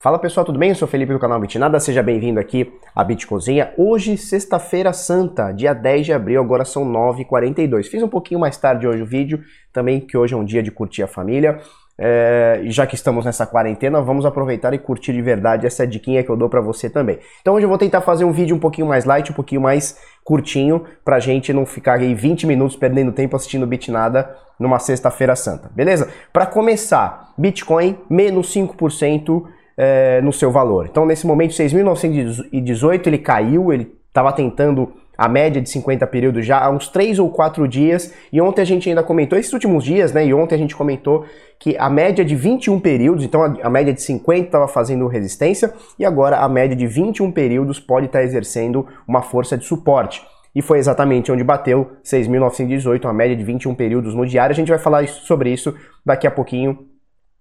Fala 0.00 0.16
pessoal, 0.16 0.46
tudo 0.46 0.60
bem? 0.60 0.68
Eu 0.68 0.76
sou 0.76 0.86
Felipe 0.86 1.12
do 1.12 1.18
canal 1.18 1.40
Bitnada, 1.40 1.80
seja 1.80 2.04
bem-vindo 2.04 2.38
aqui 2.38 2.72
à 2.94 3.02
Bitcozinha. 3.02 3.72
Hoje, 3.76 4.16
sexta-feira 4.16 4.92
santa, 4.92 5.50
dia 5.50 5.74
10 5.74 6.06
de 6.06 6.12
abril, 6.12 6.40
agora 6.40 6.64
são 6.64 6.84
9h42. 6.84 7.86
Fiz 7.86 8.00
um 8.00 8.08
pouquinho 8.08 8.38
mais 8.38 8.56
tarde 8.56 8.86
hoje 8.86 9.02
o 9.02 9.06
vídeo, 9.06 9.42
também 9.72 9.98
que 9.98 10.16
hoje 10.16 10.34
é 10.34 10.36
um 10.36 10.44
dia 10.44 10.62
de 10.62 10.70
curtir 10.70 11.02
a 11.02 11.08
família. 11.08 11.58
É, 11.98 12.60
já 12.66 12.86
que 12.86 12.94
estamos 12.94 13.24
nessa 13.24 13.44
quarentena, 13.44 14.00
vamos 14.00 14.24
aproveitar 14.24 14.72
e 14.72 14.78
curtir 14.78 15.12
de 15.12 15.20
verdade 15.20 15.66
essa 15.66 15.84
diquinha 15.84 16.22
que 16.22 16.30
eu 16.30 16.36
dou 16.36 16.48
para 16.48 16.60
você 16.60 16.88
também. 16.88 17.18
Então 17.40 17.54
hoje 17.54 17.66
eu 17.66 17.68
vou 17.68 17.76
tentar 17.76 18.00
fazer 18.00 18.24
um 18.24 18.30
vídeo 18.30 18.54
um 18.54 18.60
pouquinho 18.60 18.86
mais 18.86 19.04
light, 19.04 19.32
um 19.32 19.34
pouquinho 19.34 19.60
mais 19.60 19.98
curtinho, 20.22 20.84
pra 21.04 21.18
gente 21.18 21.52
não 21.52 21.66
ficar 21.66 21.94
aí 21.94 22.14
20 22.14 22.46
minutos 22.46 22.76
perdendo 22.76 23.10
tempo 23.10 23.34
assistindo 23.34 23.66
Bitnada 23.66 24.32
numa 24.60 24.78
sexta-feira 24.78 25.34
santa, 25.34 25.68
beleza? 25.74 26.08
Para 26.32 26.46
começar, 26.46 27.32
Bitcoin 27.36 27.98
menos 28.08 28.54
5%, 28.54 29.57
é, 29.78 30.20
no 30.20 30.32
seu 30.32 30.50
valor. 30.50 30.88
Então, 30.90 31.06
nesse 31.06 31.24
momento, 31.24 31.52
6.918 31.52 33.06
ele 33.06 33.18
caiu, 33.18 33.72
ele 33.72 33.94
estava 34.08 34.32
tentando 34.32 34.92
a 35.16 35.28
média 35.28 35.60
de 35.62 35.70
50 35.70 36.06
períodos 36.08 36.44
já 36.44 36.64
há 36.64 36.70
uns 36.70 36.88
3 36.88 37.18
ou 37.18 37.30
4 37.30 37.66
dias, 37.68 38.12
e 38.32 38.40
ontem 38.40 38.62
a 38.62 38.64
gente 38.64 38.88
ainda 38.88 39.02
comentou, 39.02 39.38
esses 39.38 39.52
últimos 39.52 39.84
dias, 39.84 40.12
né, 40.12 40.26
e 40.26 40.34
ontem 40.34 40.54
a 40.54 40.58
gente 40.58 40.76
comentou 40.76 41.24
que 41.58 41.76
a 41.76 41.90
média 41.90 42.24
de 42.24 42.36
21 42.36 42.78
períodos, 42.80 43.24
então 43.24 43.42
a, 43.42 43.56
a 43.62 43.70
média 43.70 43.92
de 43.92 44.02
50 44.02 44.46
estava 44.46 44.68
fazendo 44.68 45.06
resistência, 45.06 45.72
e 45.98 46.04
agora 46.04 46.38
a 46.38 46.48
média 46.48 46.76
de 46.76 46.86
21 46.86 47.30
períodos 47.32 47.78
pode 47.80 48.06
estar 48.06 48.20
tá 48.20 48.24
exercendo 48.24 48.86
uma 49.06 49.22
força 49.22 49.56
de 49.56 49.64
suporte. 49.64 50.22
E 50.54 50.62
foi 50.62 50.78
exatamente 50.78 51.30
onde 51.30 51.44
bateu 51.44 51.92
6.918, 52.04 53.04
uma 53.04 53.12
média 53.12 53.36
de 53.36 53.44
21 53.44 53.74
períodos 53.74 54.14
no 54.14 54.26
diário. 54.26 54.52
A 54.52 54.56
gente 54.56 54.70
vai 54.70 54.78
falar 54.78 55.06
sobre 55.06 55.52
isso 55.52 55.74
daqui 56.04 56.26
a 56.26 56.30
pouquinho 56.30 56.87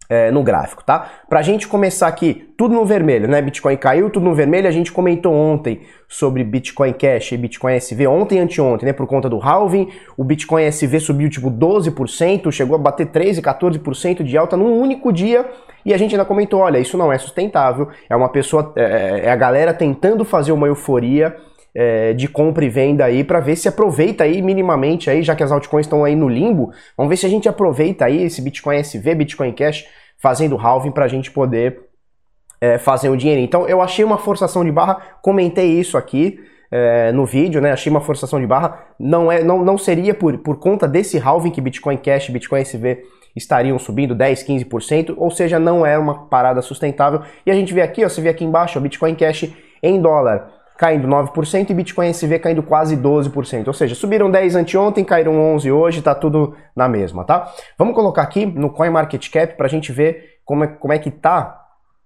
é, 0.09 0.31
no 0.31 0.41
gráfico, 0.41 0.83
tá? 0.83 1.09
Pra 1.27 1.41
gente 1.41 1.67
começar 1.67 2.07
aqui, 2.07 2.53
tudo 2.57 2.73
no 2.73 2.85
vermelho, 2.85 3.27
né? 3.27 3.41
Bitcoin 3.41 3.75
caiu, 3.75 4.09
tudo 4.09 4.23
no 4.23 4.33
vermelho. 4.33 4.67
A 4.67 4.71
gente 4.71 4.91
comentou 4.91 5.33
ontem 5.33 5.81
sobre 6.07 6.43
Bitcoin 6.43 6.93
Cash 6.93 7.33
e 7.33 7.37
Bitcoin 7.37 7.75
SV, 7.75 8.07
ontem 8.07 8.37
e 8.37 8.39
anteontem, 8.39 8.87
né? 8.87 8.93
Por 8.93 9.05
conta 9.05 9.29
do 9.29 9.39
halving, 9.39 9.89
o 10.15 10.23
Bitcoin 10.23 10.63
SV 10.63 10.99
subiu 10.99 11.29
tipo 11.29 11.51
12%, 11.51 12.51
chegou 12.51 12.75
a 12.75 12.79
bater 12.79 13.07
13, 13.07 13.41
14% 13.41 14.23
de 14.23 14.37
alta 14.37 14.55
num 14.55 14.79
único 14.79 15.11
dia. 15.11 15.45
E 15.85 15.93
a 15.93 15.97
gente 15.97 16.15
ainda 16.15 16.25
comentou, 16.25 16.61
olha, 16.61 16.77
isso 16.79 16.97
não 16.97 17.11
é 17.11 17.17
sustentável. 17.17 17.89
É 18.09 18.15
uma 18.15 18.29
pessoa, 18.29 18.73
é, 18.75 18.81
é, 18.81 19.25
é 19.25 19.31
a 19.31 19.35
galera 19.35 19.73
tentando 19.73 20.23
fazer 20.25 20.51
uma 20.51 20.67
euforia 20.67 21.35
é, 21.73 22.13
de 22.13 22.27
compra 22.27 22.65
e 22.65 22.69
venda 22.69 23.05
aí 23.05 23.23
para 23.23 23.39
ver 23.39 23.55
se 23.55 23.67
aproveita 23.67 24.23
aí 24.23 24.41
minimamente 24.41 25.09
aí, 25.09 25.21
já 25.21 25.35
que 25.35 25.43
as 25.43 25.51
altcoins 25.51 25.85
estão 25.85 26.03
aí 26.03 26.15
no 26.15 26.27
limbo, 26.27 26.71
vamos 26.95 27.09
ver 27.09 27.17
se 27.17 27.25
a 27.25 27.29
gente 27.29 27.47
aproveita 27.47 28.05
aí 28.05 28.23
esse 28.23 28.41
Bitcoin 28.41 28.77
SV, 28.77 29.15
Bitcoin 29.15 29.51
Cash 29.53 29.85
fazendo 30.17 30.57
halving 30.57 30.91
para 30.91 31.05
a 31.05 31.07
gente 31.07 31.31
poder 31.31 31.79
é, 32.59 32.77
fazer 32.77 33.09
o 33.09 33.13
um 33.13 33.17
dinheiro. 33.17 33.41
Então 33.41 33.67
eu 33.67 33.81
achei 33.81 34.03
uma 34.03 34.17
forçação 34.17 34.65
de 34.65 34.71
barra, 34.71 34.95
comentei 35.21 35.79
isso 35.79 35.97
aqui 35.97 36.39
é, 36.71 37.11
no 37.11 37.25
vídeo, 37.25 37.61
né? 37.61 37.71
Achei 37.71 37.89
uma 37.89 38.01
forçação 38.01 38.39
de 38.39 38.47
barra. 38.47 38.79
Não 38.99 39.31
é, 39.31 39.43
não, 39.43 39.63
não 39.63 39.77
seria 39.77 40.13
por, 40.13 40.37
por 40.39 40.57
conta 40.57 40.87
desse 40.87 41.17
halving 41.17 41.51
que 41.51 41.61
Bitcoin 41.61 41.97
Cash, 41.97 42.29
Bitcoin 42.29 42.61
SV 42.61 43.03
estariam 43.35 43.77
subindo 43.77 44.15
10, 44.15 44.43
15%, 44.43 45.13
ou 45.15 45.29
seja, 45.29 45.59
não 45.59 45.85
é 45.85 45.97
uma 45.97 46.25
parada 46.27 46.61
sustentável. 46.61 47.21
E 47.45 47.51
a 47.51 47.53
gente 47.53 47.73
vê 47.73 47.81
aqui, 47.81 48.03
ó, 48.03 48.09
você 48.09 48.19
vê 48.19 48.29
aqui 48.29 48.43
embaixo, 48.43 48.79
Bitcoin 48.79 49.13
Cash 49.13 49.49
em 49.81 50.01
dólar 50.01 50.56
caindo 50.77 51.07
9% 51.07 51.69
e 51.69 51.73
Bitcoin 51.73 52.09
SV 52.09 52.39
caindo 52.39 52.61
quase 52.61 52.95
12%. 52.95 53.67
Ou 53.67 53.73
seja, 53.73 53.95
subiram 53.95 54.29
10 54.29 54.55
anteontem, 54.55 55.03
caíram 55.03 55.39
11 55.55 55.71
hoje, 55.71 56.01
tá 56.01 56.13
tudo 56.13 56.55
na 56.75 56.87
mesma, 56.87 57.25
tá? 57.25 57.51
Vamos 57.77 57.95
colocar 57.95 58.21
aqui 58.21 58.45
no 58.45 58.69
CoinMarketCap 58.69 59.57
para 59.57 59.65
a 59.65 59.69
gente 59.69 59.91
ver 59.91 60.37
como 60.45 60.63
é, 60.63 60.67
como 60.67 60.93
é 60.93 60.99
que 60.99 61.09
tá 61.09 61.65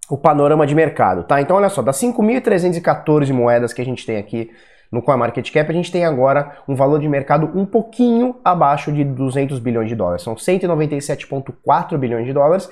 o 0.09 0.17
panorama 0.17 0.65
de 0.65 0.73
mercado, 0.73 1.23
tá? 1.23 1.41
Então 1.41 1.55
olha 1.57 1.69
só, 1.69 1.81
das 1.81 1.97
5.314 1.97 3.31
moedas 3.33 3.73
que 3.73 3.81
a 3.81 3.85
gente 3.85 4.05
tem 4.05 4.17
aqui 4.17 4.49
no 4.91 5.01
CoinMarketCap, 5.01 5.69
a 5.69 5.73
gente 5.73 5.91
tem 5.91 6.05
agora 6.05 6.57
um 6.67 6.75
valor 6.75 6.99
de 6.99 7.07
mercado 7.07 7.49
um 7.55 7.65
pouquinho 7.65 8.35
abaixo 8.43 8.91
de 8.91 9.05
200 9.05 9.59
bilhões 9.59 9.87
de 9.87 9.95
dólares. 9.95 10.21
São 10.21 10.35
197,4 10.35 11.97
bilhões 11.97 12.25
de 12.25 12.33
dólares 12.33 12.69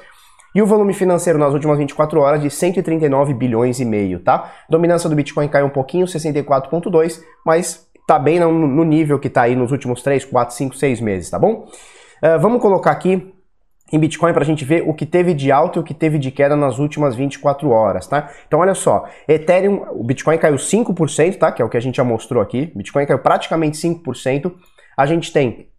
e 0.53 0.61
o 0.61 0.65
volume 0.65 0.93
financeiro 0.93 1.37
nas 1.37 1.53
últimas 1.53 1.77
24 1.77 2.19
horas 2.19 2.41
de 2.41 2.49
139 2.49 3.33
bilhões 3.33 3.79
e 3.79 3.85
meio, 3.85 4.19
tá? 4.19 4.51
Dominância 4.69 5.09
do 5.09 5.15
Bitcoin 5.15 5.47
caiu 5.47 5.67
um 5.67 5.71
pouquinho, 5.71 6.05
64.2, 6.05 7.21
mas 7.45 7.87
tá 8.07 8.17
bem 8.17 8.39
no, 8.39 8.83
nível 8.83 9.19
que 9.19 9.29
tá 9.29 9.43
aí 9.43 9.55
nos 9.55 9.71
últimos 9.71 10.01
3, 10.01 10.25
4, 10.25 10.55
5, 10.55 10.75
6 10.75 11.01
meses, 11.01 11.29
tá 11.29 11.37
bom? 11.37 11.67
Uh, 12.23 12.39
vamos 12.39 12.61
colocar 12.61 12.91
aqui 12.91 13.33
em 13.91 13.99
Bitcoin 13.99 14.33
para 14.33 14.43
a 14.43 14.45
gente 14.45 14.63
ver 14.65 14.83
o 14.87 14.93
que 14.93 15.05
teve 15.05 15.33
de 15.33 15.51
alta 15.51 15.79
e 15.79 15.81
o 15.81 15.83
que 15.83 15.93
teve 15.93 16.17
de 16.17 16.31
queda 16.31 16.55
nas 16.55 16.79
últimas 16.79 17.15
24 17.15 17.69
horas, 17.69 18.07
tá? 18.07 18.29
Então 18.47 18.59
olha 18.59 18.75
só, 18.75 19.05
Ethereum, 19.27 19.85
o 19.91 20.03
Bitcoin 20.03 20.37
caiu 20.37 20.55
5%, 20.55 21.37
tá? 21.37 21.51
Que 21.51 21.61
é 21.61 21.65
o 21.65 21.69
que 21.69 21.77
a 21.77 21.79
gente 21.79 21.97
já 21.97 22.03
mostrou 22.03 22.41
aqui. 22.41 22.71
Bitcoin 22.75 23.05
caiu 23.05 23.19
praticamente 23.19 23.77
5%. 23.77 24.51
A 24.97 25.05
gente 25.05 25.31
tem 25.31 25.69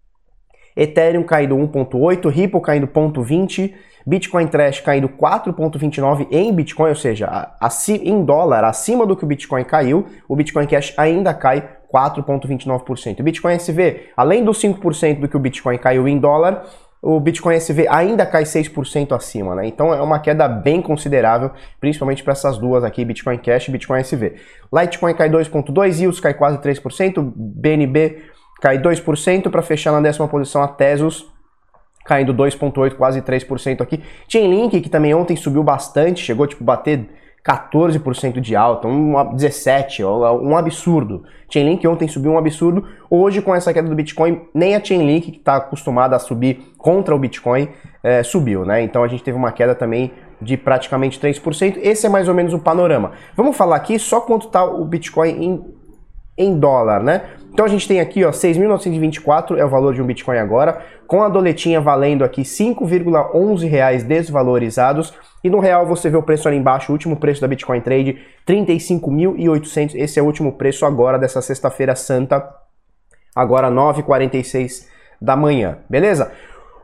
Ethereum 0.76 1.22
caindo 1.22 1.56
1.8, 1.56 2.28
Ripple 2.28 2.60
caindo 2.60 2.86
0.20, 2.86 3.74
Bitcoin 4.06 4.46
Trash 4.46 4.80
caindo 4.80 5.08
4,29 5.08 6.28
em 6.30 6.52
Bitcoin, 6.52 6.88
ou 6.88 6.96
seja, 6.96 7.50
em 7.88 8.24
dólar, 8.24 8.64
acima 8.64 9.06
do 9.06 9.14
que 9.14 9.24
o 9.24 9.26
Bitcoin 9.26 9.64
caiu, 9.64 10.06
o 10.28 10.34
Bitcoin 10.34 10.66
Cash 10.66 10.94
ainda 10.96 11.34
cai 11.34 11.68
4,29%. 11.92 13.20
O 13.20 13.22
Bitcoin 13.22 13.54
SV, 13.54 14.10
além 14.16 14.44
dos 14.44 14.60
5% 14.62 15.20
do 15.20 15.28
que 15.28 15.36
o 15.36 15.40
Bitcoin 15.40 15.76
caiu 15.76 16.08
em 16.08 16.18
dólar, 16.18 16.64
o 17.02 17.18
Bitcoin 17.18 17.54
SV 17.54 17.88
ainda 17.88 18.26
cai 18.26 18.42
6% 18.42 19.12
acima, 19.12 19.54
né? 19.54 19.66
Então 19.66 19.92
é 19.92 20.02
uma 20.02 20.18
queda 20.18 20.46
bem 20.46 20.82
considerável, 20.82 21.50
principalmente 21.80 22.22
para 22.22 22.32
essas 22.32 22.58
duas 22.58 22.84
aqui, 22.84 23.04
Bitcoin 23.04 23.38
Cash 23.38 23.68
e 23.68 23.70
Bitcoin 23.70 24.00
SV. 24.00 24.34
Litecoin 24.72 25.14
cai 25.14 25.30
2,2%, 25.30 26.02
EOS 26.02 26.20
cai 26.20 26.34
quase 26.34 26.58
3%, 26.58 27.32
BNB 27.34 28.18
cai 28.60 28.78
2% 28.78 29.50
para 29.50 29.62
fechar 29.62 29.92
na 29.92 30.00
décima 30.00 30.28
posição 30.28 30.62
a 30.62 30.68
Tesos 30.68 31.30
caindo 32.04 32.34
2,8%, 32.34 32.94
quase 32.94 33.22
3% 33.22 33.80
aqui. 33.80 34.02
Chainlink, 34.28 34.80
que 34.80 34.88
também 34.88 35.14
ontem 35.14 35.36
subiu 35.36 35.62
bastante, 35.62 36.24
chegou 36.24 36.46
tipo 36.46 36.64
bater 36.64 37.08
14% 37.46 38.40
de 38.40 38.56
alta, 38.56 38.86
um 38.88 39.12
17%, 39.34 40.40
um 40.42 40.56
absurdo. 40.56 41.24
Chainlink 41.48 41.86
ontem 41.86 42.08
subiu 42.08 42.32
um 42.32 42.38
absurdo, 42.38 42.86
hoje 43.08 43.40
com 43.40 43.54
essa 43.54 43.72
queda 43.72 43.88
do 43.88 43.94
Bitcoin, 43.94 44.42
nem 44.52 44.74
a 44.74 44.84
Chainlink, 44.84 45.30
que 45.30 45.38
está 45.38 45.56
acostumada 45.56 46.16
a 46.16 46.18
subir 46.18 46.72
contra 46.76 47.14
o 47.14 47.18
Bitcoin, 47.18 47.68
é, 48.02 48.22
subiu, 48.22 48.64
né? 48.64 48.82
Então 48.82 49.02
a 49.02 49.08
gente 49.08 49.22
teve 49.22 49.36
uma 49.36 49.52
queda 49.52 49.74
também 49.74 50.12
de 50.40 50.56
praticamente 50.56 51.20
3%. 51.20 51.78
Esse 51.82 52.06
é 52.06 52.08
mais 52.08 52.28
ou 52.28 52.34
menos 52.34 52.52
o 52.54 52.58
panorama. 52.58 53.12
Vamos 53.36 53.56
falar 53.56 53.76
aqui 53.76 53.98
só 53.98 54.20
quanto 54.20 54.46
está 54.46 54.64
o 54.64 54.84
Bitcoin 54.84 55.30
em, 55.30 55.64
em 56.36 56.58
dólar, 56.58 57.02
né? 57.02 57.22
Então 57.52 57.64
a 57.64 57.68
gente 57.68 57.86
tem 57.86 58.00
aqui, 58.00 58.24
ó, 58.24 58.30
6.924 58.30 59.56
é 59.58 59.64
o 59.64 59.68
valor 59.68 59.92
de 59.92 60.00
um 60.00 60.06
Bitcoin 60.06 60.38
agora, 60.38 60.82
com 61.06 61.22
a 61.22 61.28
doletinha 61.28 61.80
valendo 61.80 62.24
aqui 62.24 62.42
5,11 62.42 63.68
reais 63.68 64.04
desvalorizados. 64.04 65.12
E 65.42 65.50
no 65.50 65.58
real 65.58 65.86
você 65.86 66.08
vê 66.08 66.16
o 66.16 66.22
preço 66.22 66.46
ali 66.48 66.56
embaixo, 66.56 66.90
o 66.90 66.94
último 66.94 67.16
preço 67.16 67.40
da 67.40 67.48
Bitcoin 67.48 67.80
Trade, 67.80 68.18
35.800. 68.46 69.94
Esse 69.94 70.18
é 70.18 70.22
o 70.22 70.26
último 70.26 70.52
preço 70.52 70.86
agora 70.86 71.18
dessa 71.18 71.42
sexta-feira 71.42 71.94
santa, 71.96 72.48
agora 73.34 73.70
9h46 73.70 74.86
da 75.20 75.36
manhã, 75.36 75.78
beleza? 75.88 76.32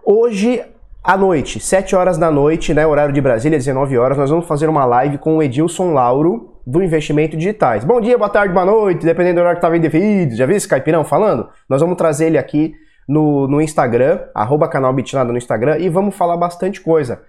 Hoje 0.04 0.62
à 1.02 1.16
noite, 1.16 1.60
7 1.60 1.94
horas 1.94 2.18
da 2.18 2.30
noite, 2.30 2.74
né, 2.74 2.84
horário 2.84 3.14
de 3.14 3.20
Brasília, 3.20 3.56
19 3.56 3.96
horas, 3.96 4.18
nós 4.18 4.28
vamos 4.28 4.46
fazer 4.46 4.68
uma 4.68 4.84
live 4.84 5.18
com 5.18 5.36
o 5.36 5.42
Edilson 5.42 5.92
Lauro, 5.92 6.55
do 6.66 6.82
Investimento 6.82 7.36
Digitais. 7.36 7.84
Bom 7.84 8.00
dia, 8.00 8.18
boa 8.18 8.28
tarde, 8.28 8.52
boa 8.52 8.66
noite, 8.66 9.06
dependendo 9.06 9.36
do 9.36 9.40
horário 9.42 9.58
que 9.58 9.62
tá 9.62 9.68
vendo 9.68 9.88
vídeo. 9.88 10.36
Já 10.36 10.46
viu 10.46 10.56
esse 10.56 10.66
caipirão 10.66 11.04
falando? 11.04 11.48
Nós 11.68 11.80
vamos 11.80 11.96
trazer 11.96 12.26
ele 12.26 12.38
aqui 12.38 12.74
no, 13.06 13.46
no 13.46 13.60
Instagram, 13.60 14.20
arroba 14.34 14.66
canal 14.68 14.92
Bitnada 14.92 15.30
no 15.30 15.38
Instagram, 15.38 15.78
e 15.78 15.88
vamos 15.88 16.16
falar 16.16 16.36
bastante 16.36 16.80
coisa 16.80 17.22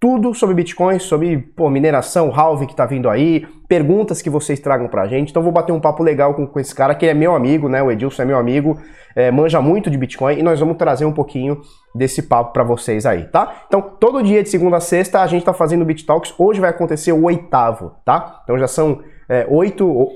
tudo 0.00 0.32
sobre 0.34 0.54
Bitcoin, 0.54 0.98
sobre 0.98 1.36
pô, 1.36 1.68
mineração, 1.68 2.32
halving 2.34 2.66
que 2.66 2.74
tá 2.74 2.86
vindo 2.86 3.08
aí, 3.08 3.46
perguntas 3.68 4.22
que 4.22 4.30
vocês 4.30 4.58
tragam 4.58 4.88
pra 4.88 5.06
gente. 5.06 5.28
Então 5.28 5.42
vou 5.42 5.52
bater 5.52 5.72
um 5.72 5.78
papo 5.78 6.02
legal 6.02 6.32
com, 6.32 6.46
com 6.46 6.58
esse 6.58 6.74
cara, 6.74 6.94
que 6.94 7.04
é 7.04 7.12
meu 7.12 7.34
amigo, 7.34 7.68
né? 7.68 7.82
O 7.82 7.90
Edilson 7.90 8.22
é 8.22 8.24
meu 8.24 8.38
amigo, 8.38 8.80
é, 9.14 9.30
manja 9.30 9.60
muito 9.60 9.90
de 9.90 9.98
Bitcoin 9.98 10.38
e 10.38 10.42
nós 10.42 10.58
vamos 10.58 10.78
trazer 10.78 11.04
um 11.04 11.12
pouquinho 11.12 11.60
desse 11.94 12.22
papo 12.22 12.54
para 12.54 12.64
vocês 12.64 13.04
aí, 13.04 13.24
tá? 13.24 13.64
Então 13.66 13.82
todo 14.00 14.22
dia 14.22 14.42
de 14.42 14.48
segunda 14.48 14.78
a 14.78 14.80
sexta 14.80 15.20
a 15.20 15.26
gente 15.26 15.44
tá 15.44 15.52
fazendo 15.52 15.84
Bit 15.84 16.06
Talks. 16.06 16.34
Hoje 16.38 16.60
vai 16.60 16.70
acontecer 16.70 17.12
o 17.12 17.24
oitavo, 17.24 17.92
tá? 18.02 18.40
Então 18.42 18.58
já 18.58 18.66
são 18.66 19.02
é, 19.28 19.46
oito, 19.50 20.08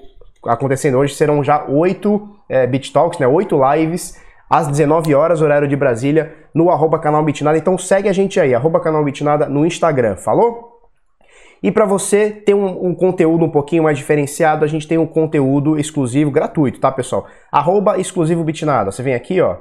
acontecendo 0.46 0.96
hoje 0.96 1.14
serão 1.14 1.44
já 1.44 1.62
oito 1.68 2.30
é, 2.48 2.66
Bit 2.66 2.90
Talks, 2.90 3.18
né? 3.18 3.26
Oito 3.26 3.60
lives 3.74 4.23
às 4.54 4.68
19 4.68 5.12
horas, 5.16 5.42
horário 5.42 5.66
de 5.66 5.74
Brasília, 5.74 6.32
no 6.54 6.70
arroba 6.70 6.96
canal 7.00 7.24
Bitnada. 7.24 7.58
Então 7.58 7.76
segue 7.76 8.08
a 8.08 8.12
gente 8.12 8.38
aí, 8.38 8.54
arroba 8.54 8.78
canal 8.78 9.02
Bitnada 9.02 9.48
no 9.48 9.66
Instagram, 9.66 10.14
falou? 10.14 10.74
E 11.60 11.72
para 11.72 11.84
você 11.84 12.30
ter 12.30 12.54
um, 12.54 12.86
um, 12.86 12.94
conteúdo 12.94 13.44
um 13.44 13.50
pouquinho 13.50 13.82
mais 13.82 13.98
diferenciado, 13.98 14.64
a 14.64 14.68
gente 14.68 14.86
tem 14.86 14.96
um 14.96 15.08
conteúdo 15.08 15.76
exclusivo, 15.76 16.30
gratuito, 16.30 16.78
tá, 16.78 16.92
pessoal? 16.92 17.26
Arroba 17.50 17.98
exclusivo 17.98 18.44
Bitnada. 18.44 18.92
Você 18.92 19.02
vem 19.02 19.14
aqui, 19.14 19.40
ó, 19.40 19.56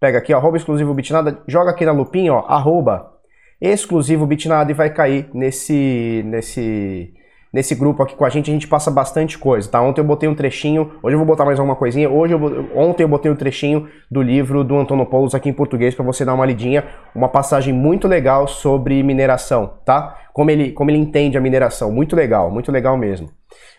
pega 0.00 0.16
aqui, 0.16 0.32
ó, 0.32 0.38
arroba 0.38 0.56
exclusivo 0.56 0.94
Bitnada, 0.94 1.42
joga 1.46 1.72
aqui 1.72 1.84
na 1.84 1.92
lupinha, 1.92 2.32
ó, 2.32 2.46
arroba 2.48 3.12
exclusivo 3.60 4.24
Bitnada 4.24 4.70
e 4.70 4.74
vai 4.74 4.88
cair 4.88 5.28
nesse, 5.34 6.22
nesse, 6.24 7.12
nesse 7.52 7.74
grupo 7.74 8.02
aqui 8.02 8.14
com 8.14 8.24
a 8.24 8.28
gente. 8.28 8.50
A 8.50 8.54
gente 8.54 8.68
passa 8.68 8.90
bastante 8.90 9.38
coisa, 9.38 9.68
tá? 9.70 9.80
Ontem 9.80 10.00
eu 10.00 10.04
botei 10.04 10.28
um 10.28 10.34
trechinho, 10.34 10.92
hoje 11.02 11.14
eu 11.14 11.18
vou 11.18 11.26
botar 11.26 11.44
mais 11.44 11.58
alguma 11.58 11.76
coisinha. 11.76 12.08
Hoje 12.08 12.34
eu, 12.34 12.70
ontem 12.74 13.02
eu 13.02 13.08
botei 13.08 13.30
um 13.30 13.36
trechinho 13.36 13.88
do 14.10 14.22
livro 14.22 14.62
do 14.64 14.78
Antonopoulos 14.78 15.34
aqui 15.34 15.48
em 15.48 15.52
português 15.52 15.94
para 15.94 16.04
você 16.04 16.24
dar 16.24 16.34
uma 16.34 16.46
lidinha. 16.46 16.84
Uma 17.14 17.28
passagem 17.28 17.72
muito 17.74 18.06
legal 18.06 18.46
sobre 18.46 19.02
mineração, 19.02 19.74
tá? 19.84 20.16
Como 20.32 20.50
ele, 20.50 20.72
como 20.72 20.90
ele 20.90 20.98
entende 20.98 21.36
a 21.36 21.40
mineração. 21.40 21.90
Muito 21.90 22.14
legal, 22.14 22.50
muito 22.50 22.70
legal 22.70 22.96
mesmo. 22.96 23.30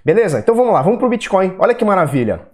Beleza? 0.03 0.39
Então 0.39 0.55
vamos 0.55 0.73
lá, 0.73 0.81
vamos 0.81 0.99
pro 0.99 1.09
Bitcoin. 1.09 1.55
Olha 1.59 1.73
que 1.73 1.85
maravilha. 1.85 2.51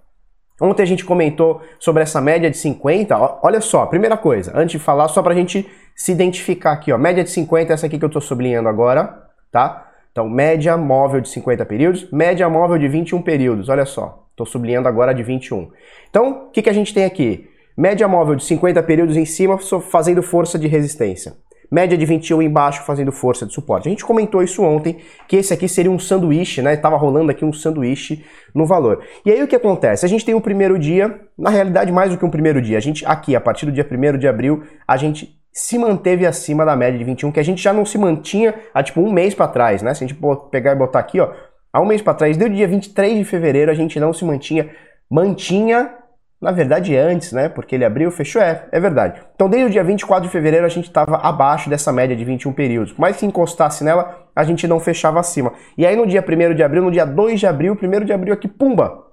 Ontem 0.60 0.82
a 0.82 0.86
gente 0.86 1.04
comentou 1.04 1.62
sobre 1.78 2.02
essa 2.02 2.20
média 2.20 2.50
de 2.50 2.56
50. 2.56 3.40
Olha 3.42 3.60
só, 3.60 3.86
primeira 3.86 4.16
coisa, 4.16 4.52
antes 4.56 4.72
de 4.72 4.78
falar, 4.78 5.06
só 5.08 5.22
para 5.22 5.32
a 5.32 5.36
gente 5.36 5.68
se 5.94 6.10
identificar 6.12 6.72
aqui, 6.72 6.92
ó. 6.92 6.98
Média 6.98 7.22
de 7.22 7.30
50, 7.30 7.72
essa 7.72 7.86
aqui 7.86 7.98
que 7.98 8.04
eu 8.04 8.08
estou 8.08 8.22
sublinhando 8.22 8.68
agora, 8.68 9.22
tá? 9.52 9.87
Então, 10.18 10.28
média 10.28 10.76
móvel 10.76 11.20
de 11.20 11.28
50 11.28 11.64
períodos, 11.64 12.10
média 12.10 12.48
móvel 12.48 12.76
de 12.76 12.88
21 12.88 13.22
períodos, 13.22 13.68
olha 13.68 13.86
só. 13.86 14.26
Estou 14.32 14.44
sublinhando 14.44 14.88
agora 14.88 15.14
de 15.14 15.22
21. 15.22 15.70
Então, 16.10 16.48
o 16.48 16.50
que, 16.50 16.60
que 16.60 16.68
a 16.68 16.72
gente 16.72 16.92
tem 16.92 17.04
aqui? 17.04 17.48
Média 17.76 18.08
móvel 18.08 18.34
de 18.34 18.42
50 18.42 18.82
períodos 18.82 19.16
em 19.16 19.24
cima, 19.24 19.56
fazendo 19.58 20.20
força 20.20 20.58
de 20.58 20.66
resistência 20.66 21.36
média 21.70 21.98
de 21.98 22.06
21 22.06 22.40
embaixo 22.42 22.82
fazendo 22.84 23.12
força 23.12 23.44
de 23.46 23.52
suporte. 23.52 23.88
A 23.88 23.90
gente 23.90 24.04
comentou 24.04 24.42
isso 24.42 24.62
ontem, 24.62 24.98
que 25.26 25.36
esse 25.36 25.52
aqui 25.52 25.68
seria 25.68 25.90
um 25.90 25.98
sanduíche, 25.98 26.62
né? 26.62 26.76
Tava 26.76 26.96
rolando 26.96 27.30
aqui 27.30 27.44
um 27.44 27.52
sanduíche 27.52 28.24
no 28.54 28.66
valor. 28.66 29.04
E 29.24 29.30
aí 29.30 29.42
o 29.42 29.46
que 29.46 29.56
acontece? 29.56 30.04
A 30.04 30.08
gente 30.08 30.24
tem 30.24 30.34
o 30.34 30.40
primeiro 30.40 30.78
dia, 30.78 31.20
na 31.36 31.50
realidade 31.50 31.92
mais 31.92 32.10
do 32.10 32.16
que 32.16 32.24
um 32.24 32.30
primeiro 32.30 32.62
dia, 32.62 32.78
a 32.78 32.80
gente 32.80 33.04
aqui, 33.04 33.36
a 33.36 33.40
partir 33.40 33.66
do 33.66 33.72
dia 33.72 33.86
1 33.86 34.18
de 34.18 34.26
abril, 34.26 34.62
a 34.86 34.96
gente 34.96 35.37
se 35.58 35.76
manteve 35.76 36.24
acima 36.24 36.64
da 36.64 36.76
média 36.76 36.96
de 36.96 37.04
21, 37.04 37.32
que 37.32 37.40
a 37.40 37.42
gente 37.42 37.60
já 37.60 37.72
não 37.72 37.84
se 37.84 37.98
mantinha 37.98 38.54
há 38.72 38.80
tipo 38.80 39.00
um 39.00 39.10
mês 39.12 39.34
para 39.34 39.48
trás, 39.48 39.82
né? 39.82 39.92
Se 39.92 40.04
a 40.04 40.06
gente 40.06 40.18
pegar 40.52 40.72
e 40.72 40.76
botar 40.76 41.00
aqui, 41.00 41.18
ó, 41.18 41.32
há 41.72 41.80
um 41.80 41.84
mês 41.84 42.00
para 42.00 42.14
trás, 42.14 42.36
desde 42.36 42.54
o 42.54 42.56
dia 42.56 42.68
23 42.68 43.18
de 43.18 43.24
fevereiro, 43.24 43.68
a 43.68 43.74
gente 43.74 43.98
não 43.98 44.12
se 44.12 44.24
mantinha, 44.24 44.70
mantinha 45.10 45.92
na 46.40 46.52
verdade, 46.52 46.96
antes, 46.96 47.32
né? 47.32 47.48
Porque 47.48 47.74
ele 47.74 47.84
abriu, 47.84 48.08
fechou, 48.12 48.40
é, 48.40 48.66
é 48.70 48.78
verdade. 48.78 49.20
Então, 49.34 49.48
desde 49.48 49.66
o 49.66 49.70
dia 49.72 49.82
24 49.82 50.22
de 50.22 50.30
fevereiro, 50.30 50.64
a 50.64 50.68
gente 50.68 50.84
estava 50.84 51.16
abaixo 51.16 51.68
dessa 51.68 51.92
média 51.92 52.14
de 52.14 52.24
21 52.24 52.52
períodos. 52.52 52.94
Mas 52.96 53.16
se 53.16 53.26
encostasse 53.26 53.82
nela, 53.82 54.28
a 54.36 54.44
gente 54.44 54.68
não 54.68 54.78
fechava 54.78 55.18
acima. 55.18 55.52
E 55.76 55.84
aí, 55.84 55.96
no 55.96 56.06
dia 56.06 56.24
1 56.24 56.54
de 56.54 56.62
abril, 56.62 56.84
no 56.84 56.92
dia 56.92 57.04
2 57.04 57.40
de 57.40 57.46
abril, 57.48 57.76
1 57.82 58.04
de 58.04 58.12
abril 58.12 58.32
aqui, 58.32 58.46
pumba! 58.46 59.04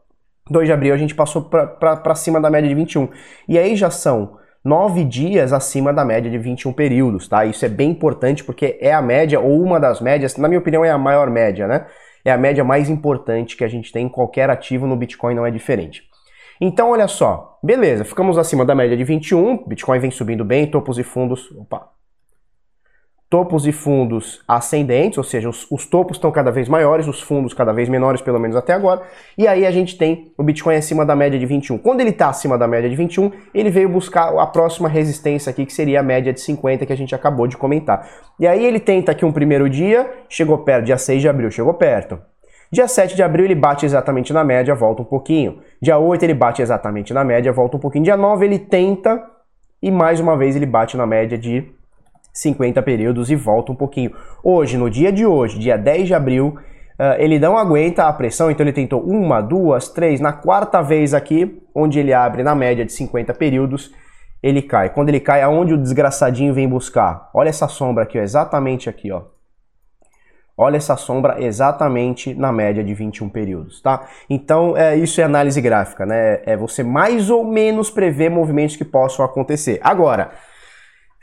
2 0.52 0.68
de 0.68 0.72
abril, 0.72 0.94
a 0.94 0.98
gente 0.98 1.16
passou 1.16 1.42
para 1.42 2.14
cima 2.14 2.40
da 2.40 2.52
média 2.52 2.70
de 2.70 2.76
21. 2.76 3.10
E 3.50 3.58
aí 3.58 3.76
já 3.76 3.90
são 3.90 4.38
nove 4.66 5.04
dias 5.04 5.54
acima 5.54 5.94
da 5.94 6.04
média 6.04 6.30
de 6.30 6.40
21 6.40 6.74
períodos, 6.74 7.28
tá? 7.28 7.46
Isso 7.46 7.64
é 7.64 7.70
bem 7.70 7.92
importante 7.92 8.44
porque 8.44 8.80
é 8.82 8.92
a 8.92 9.02
média, 9.02 9.40
ou 9.40 9.62
uma 9.62 9.80
das 9.80 10.02
médias, 10.02 10.36
na 10.38 10.48
minha 10.48 10.60
opinião, 10.60 10.84
é 10.84 10.90
a 10.90 10.98
maior 10.98 11.30
média, 11.30 11.68
né? 11.68 11.86
É 12.26 12.32
a 12.32 12.38
média 12.38 12.64
mais 12.64 12.90
importante 12.90 13.56
que 13.56 13.64
a 13.64 13.68
gente 13.68 13.92
tem 13.92 14.08
em 14.08 14.10
qualquer 14.10 14.50
ativo 14.50 14.88
no 14.88 14.96
Bitcoin, 14.96 15.36
não 15.36 15.46
é 15.46 15.52
diferente. 15.52 16.02
Então, 16.60 16.90
olha 16.90 17.08
só, 17.08 17.60
beleza, 17.62 18.04
ficamos 18.04 18.40
acima 18.40 18.66
da 18.66 18.74
média 18.74 18.98
de 18.98 19.04
21, 19.04 19.68
Bitcoin 19.68 20.00
vem 20.00 20.10
subindo 20.10 20.44
bem, 20.44 20.66
topos 20.66 20.98
e 20.98 21.04
fundos, 21.04 21.52
opa, 21.52 21.90
topos 23.30 23.66
e 23.66 23.72
fundos 23.72 24.44
ascendentes, 24.48 25.18
ou 25.18 25.24
seja, 25.24 25.50
os, 25.50 25.66
os, 25.72 25.86
topos 25.86 26.18
estão 26.18 26.32
cada 26.32 26.52
vez 26.52 26.70
maiores, 26.70 27.08
os 27.08 27.22
fundos 27.22 27.54
cada 27.54 27.74
vez 27.74 27.90
menores, 27.90 28.22
pelo 28.22 28.40
menos 28.40 28.56
até 28.56 28.74
agora, 28.74 29.02
e 29.38 29.48
aí 29.48 29.66
a 29.66 29.72
gente 29.72 29.98
tem 29.98 30.32
o 30.38 30.44
Bitcoin 30.44 30.76
acima 30.76 31.06
da 31.06 31.16
média 31.16 31.38
de 31.38 31.46
21. 31.46 31.78
Quando 31.80 32.02
ele 32.02 32.12
está 32.12 32.30
acima 32.30 32.58
da 32.58 32.68
média 32.68 32.90
de 32.90 32.96
21, 32.96 33.32
ele 33.54 33.70
veio 33.70 33.90
buscar 33.90 34.38
a 34.40 34.46
próxima 34.46 34.88
resistência 34.88 35.50
aqui, 35.50 35.66
que 35.66 35.74
seria 35.74 36.00
a 36.00 36.04
média 36.04 36.32
de 36.32 36.40
50 36.40 36.86
que 36.86 36.94
a 36.94 36.98
gente 36.98 37.16
acabou 37.16 37.48
de 37.48 37.58
comentar. 37.58 38.08
E 38.40 38.48
aí 38.48 38.64
ele 38.64 38.80
tenta 38.80 39.12
aqui 39.12 39.26
um 39.26 39.32
primeiro 39.32 39.70
dia, 39.70 40.10
chegou 40.30 40.60
perto, 40.60 40.86
dia 40.86 40.98
6 40.98 41.22
de 41.22 41.28
abril, 41.28 41.50
chegou 41.50 41.74
perto. 41.74 42.20
Dia 42.72 42.88
7 42.88 43.16
de 43.16 43.24
abril 43.24 43.46
ele 43.46 43.56
bate 43.56 43.86
exatamente 43.86 44.34
na 44.34 44.44
média, 44.44 44.74
volta 44.76 45.02
um 45.02 45.06
pouquinho. 45.06 45.60
Dia 45.82 45.98
8 45.98 46.24
ele 46.24 46.34
bate 46.34 46.62
exatamente 46.62 47.14
na 47.14 47.24
média, 47.24 47.52
volta 47.52 47.78
um 47.78 47.80
pouquinho. 47.80 48.04
Dia 48.04 48.18
9 48.18 48.46
ele 48.46 48.60
tenta 48.60 49.24
e 49.82 49.92
mais 49.92 50.20
uma 50.20 50.36
vez 50.36 50.56
ele 50.56 50.66
bate 50.66 50.98
na 50.98 51.06
média 51.06 51.38
de 51.38 51.75
50 52.36 52.82
períodos 52.84 53.32
e 53.32 53.36
volta 53.36 53.72
um 53.72 53.76
pouquinho. 53.76 54.12
Hoje, 54.44 54.78
no 54.78 54.90
dia 54.90 55.12
de 55.12 55.26
hoje, 55.26 55.58
dia 55.58 55.78
10 55.78 56.08
de 56.08 56.14
abril, 56.14 56.58
uh, 57.00 57.16
ele 57.18 57.40
não 57.40 57.58
aguenta 57.58 58.08
a 58.08 58.14
pressão, 58.14 58.52
então 58.52 58.64
ele 58.64 58.74
tentou 58.74 59.02
uma, 59.02 59.40
duas, 59.40 59.88
três, 59.88 60.20
na 60.20 60.34
quarta 60.34 60.82
vez 60.82 61.14
aqui, 61.14 61.62
onde 61.74 61.98
ele 61.98 62.14
abre 62.14 62.44
na 62.44 62.54
média 62.54 62.86
de 62.86 62.92
50 62.92 63.34
períodos, 63.34 63.92
ele 64.44 64.62
cai. 64.62 64.90
Quando 64.90 65.10
ele 65.10 65.22
cai, 65.22 65.42
aonde 65.42 65.74
o 65.74 65.78
desgraçadinho 65.78 66.54
vem 66.54 66.68
buscar? 66.68 67.30
Olha 67.34 67.50
essa 67.50 67.70
sombra 67.70 68.04
aqui, 68.04 68.20
ó, 68.20 68.22
exatamente 68.22 68.90
aqui, 68.90 69.12
ó. 69.12 69.22
Olha 70.58 70.78
essa 70.78 70.96
sombra 70.96 71.42
exatamente 71.44 72.34
na 72.34 72.52
média 72.52 72.84
de 72.84 72.94
21 72.94 73.30
períodos, 73.30 73.82
tá? 73.82 74.08
Então, 74.30 74.76
é, 74.76 74.96
isso 74.96 75.20
é 75.20 75.24
análise 75.24 75.60
gráfica, 75.60 76.06
né? 76.06 76.42
É 76.46 76.56
você 76.56 76.82
mais 76.82 77.30
ou 77.30 77.44
menos 77.44 77.90
prever 77.90 78.30
movimentos 78.30 78.78
que 78.78 78.86
possam 78.86 79.26
acontecer. 79.26 79.80
Agora, 79.84 80.32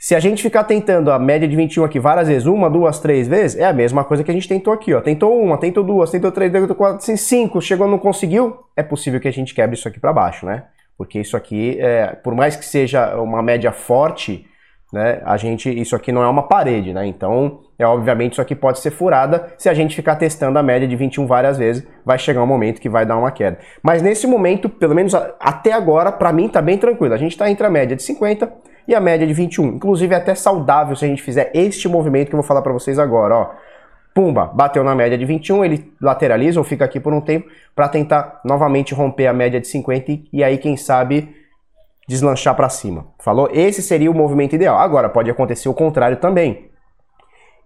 se 0.03 0.13
a 0.13 0.19
gente 0.19 0.43
ficar 0.43 0.65
tentando 0.65 1.09
a 1.13 1.17
média 1.17 1.47
de 1.47 1.55
21 1.55 1.85
aqui 1.85 1.97
várias 1.97 2.27
vezes, 2.27 2.45
uma, 2.45 2.69
duas, 2.69 2.99
três 2.99 3.25
vezes, 3.25 3.57
é 3.57 3.63
a 3.63 3.71
mesma 3.71 4.03
coisa 4.03 4.21
que 4.21 4.29
a 4.29 4.33
gente 4.33 4.49
tentou 4.49 4.73
aqui, 4.73 4.93
ó. 4.93 4.99
Tentou 4.99 5.41
uma, 5.41 5.57
tentou 5.57 5.81
duas, 5.81 6.11
tentou 6.11 6.29
três, 6.29 6.51
tentou 6.51 6.75
quatro, 6.75 7.17
cinco, 7.17 7.61
chegou, 7.61 7.87
não 7.87 7.97
conseguiu, 7.97 8.65
é 8.75 8.83
possível 8.83 9.17
que 9.21 9.29
a 9.29 9.31
gente 9.31 9.55
quebre 9.55 9.77
isso 9.77 9.87
aqui 9.87 10.01
para 10.01 10.11
baixo, 10.11 10.45
né? 10.45 10.65
Porque 10.97 11.21
isso 11.21 11.37
aqui, 11.37 11.77
é, 11.79 12.07
por 12.21 12.35
mais 12.35 12.57
que 12.57 12.65
seja 12.65 13.15
uma 13.15 13.41
média 13.41 13.71
forte, 13.71 14.45
né? 14.91 15.21
A 15.23 15.37
gente, 15.37 15.69
isso 15.69 15.95
aqui 15.95 16.11
não 16.11 16.21
é 16.21 16.27
uma 16.27 16.49
parede, 16.49 16.93
né? 16.93 17.07
Então, 17.07 17.61
é 17.79 17.85
obviamente 17.85 18.33
isso 18.33 18.41
aqui 18.41 18.55
pode 18.55 18.79
ser 18.79 18.91
furada. 18.91 19.53
Se 19.57 19.69
a 19.69 19.73
gente 19.73 19.95
ficar 19.95 20.17
testando 20.17 20.59
a 20.59 20.63
média 20.63 20.85
de 20.85 20.97
21 20.97 21.25
várias 21.25 21.57
vezes, 21.57 21.87
vai 22.05 22.19
chegar 22.19 22.43
um 22.43 22.47
momento 22.47 22.81
que 22.81 22.89
vai 22.89 23.05
dar 23.05 23.15
uma 23.15 23.31
queda. 23.31 23.57
Mas 23.81 24.01
nesse 24.01 24.27
momento, 24.27 24.67
pelo 24.67 24.93
menos 24.93 25.15
até 25.15 25.71
agora, 25.71 26.11
para 26.11 26.33
mim 26.33 26.49
tá 26.49 26.61
bem 26.61 26.77
tranquilo. 26.77 27.13
A 27.13 27.17
gente 27.17 27.31
está 27.31 27.49
entre 27.49 27.65
a 27.65 27.69
média 27.69 27.95
de 27.95 28.03
50 28.03 28.72
e 28.87 28.93
a 28.93 28.99
média 28.99 29.25
de 29.25 29.33
21. 29.33 29.75
Inclusive 29.75 30.13
é 30.13 30.17
até 30.17 30.35
saudável 30.35 30.95
se 30.95 31.05
a 31.05 31.07
gente 31.07 31.21
fizer 31.21 31.51
este 31.53 31.87
movimento 31.87 32.29
que 32.29 32.35
eu 32.35 32.39
vou 32.39 32.47
falar 32.47 32.61
para 32.61 32.73
vocês 32.73 32.99
agora, 32.99 33.35
ó. 33.35 33.51
Pumba, 34.13 34.45
bateu 34.45 34.83
na 34.83 34.93
média 34.93 35.17
de 35.17 35.25
21, 35.25 35.65
ele 35.65 35.91
lateraliza 35.99 36.59
ou 36.59 36.63
fica 36.63 36.85
aqui 36.85 36.99
por 36.99 37.11
um 37.13 37.19
tempo 37.19 37.49
para 37.75 37.89
tentar 37.89 38.41
novamente 38.45 38.93
romper 38.93 39.25
a 39.25 39.33
média 39.33 39.59
de 39.59 39.67
50 39.67 40.19
e 40.31 40.43
aí 40.43 40.59
quem 40.59 40.77
sabe 40.77 41.35
deslanchar 42.07 42.55
para 42.55 42.69
cima. 42.69 43.07
Falou? 43.19 43.49
Esse 43.51 43.81
seria 43.81 44.11
o 44.11 44.13
movimento 44.13 44.53
ideal. 44.53 44.77
Agora, 44.77 45.09
pode 45.09 45.31
acontecer 45.31 45.67
o 45.67 45.73
contrário 45.73 46.17
também. 46.17 46.69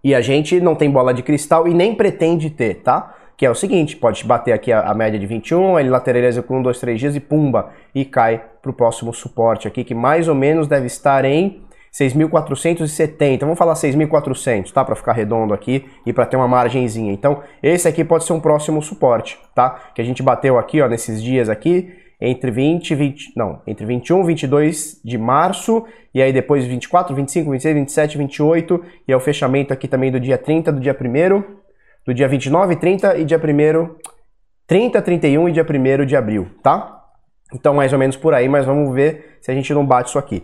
E 0.02 0.14
a 0.14 0.20
gente 0.20 0.60
não 0.60 0.74
tem 0.74 0.90
bola 0.90 1.12
de 1.12 1.22
cristal 1.22 1.66
e 1.66 1.74
nem 1.74 1.94
pretende 1.94 2.48
ter, 2.48 2.76
tá? 2.76 3.14
Que 3.38 3.46
é 3.46 3.50
o 3.50 3.54
seguinte, 3.54 3.96
pode 3.96 4.24
bater 4.24 4.52
aqui 4.52 4.72
a, 4.72 4.80
a 4.80 4.92
média 4.92 5.16
de 5.16 5.24
21, 5.24 5.78
ele 5.78 5.88
lateraliza 5.88 6.42
por 6.42 6.56
1, 6.56 6.62
2, 6.62 6.80
3 6.80 7.00
dias 7.00 7.14
e 7.14 7.20
pumba, 7.20 7.70
e 7.94 8.04
cai 8.04 8.42
para 8.60 8.68
o 8.68 8.74
próximo 8.74 9.14
suporte 9.14 9.68
aqui, 9.68 9.84
que 9.84 9.94
mais 9.94 10.26
ou 10.26 10.34
menos 10.34 10.66
deve 10.66 10.88
estar 10.88 11.24
em 11.24 11.62
6.470, 11.92 13.40
vamos 13.40 13.56
falar 13.56 13.74
6.400, 13.74 14.72
tá? 14.72 14.84
Para 14.84 14.96
ficar 14.96 15.12
redondo 15.12 15.54
aqui 15.54 15.86
e 16.04 16.12
para 16.12 16.26
ter 16.26 16.36
uma 16.36 16.48
margenzinha. 16.48 17.12
Então, 17.12 17.40
esse 17.62 17.86
aqui 17.86 18.04
pode 18.04 18.24
ser 18.24 18.32
um 18.32 18.40
próximo 18.40 18.82
suporte, 18.82 19.38
tá? 19.54 19.92
Que 19.94 20.02
a 20.02 20.04
gente 20.04 20.20
bateu 20.20 20.58
aqui, 20.58 20.82
ó, 20.82 20.88
nesses 20.88 21.22
dias 21.22 21.48
aqui, 21.48 21.94
entre 22.20 22.50
20 22.50 22.92
20, 22.92 23.32
não, 23.36 23.62
entre 23.68 23.86
21 23.86 24.22
e 24.22 24.26
22 24.26 25.00
de 25.04 25.16
março, 25.16 25.86
e 26.12 26.20
aí 26.20 26.32
depois 26.32 26.64
24, 26.64 27.14
25, 27.14 27.52
26, 27.52 27.74
27, 27.76 28.18
28, 28.18 28.84
e 29.06 29.12
é 29.12 29.16
o 29.16 29.20
fechamento 29.20 29.72
aqui 29.72 29.86
também 29.86 30.10
do 30.10 30.18
dia 30.18 30.36
30, 30.36 30.72
do 30.72 30.80
dia 30.80 30.92
1 31.00 31.67
do 32.08 32.14
dia 32.14 32.26
29, 32.26 32.76
30 32.76 33.18
e 33.18 33.24
dia 33.26 33.36
1 33.36 33.90
30, 34.66 35.02
31 35.02 35.48
e 35.50 35.52
dia 35.52 35.62
1 35.62 36.06
de 36.06 36.16
abril, 36.16 36.48
tá? 36.62 37.04
Então 37.52 37.74
mais 37.74 37.92
ou 37.92 37.98
menos 37.98 38.16
por 38.16 38.32
aí, 38.32 38.48
mas 38.48 38.64
vamos 38.64 38.94
ver 38.94 39.36
se 39.42 39.50
a 39.50 39.54
gente 39.54 39.74
não 39.74 39.84
bate 39.84 40.08
isso 40.08 40.18
aqui. 40.18 40.42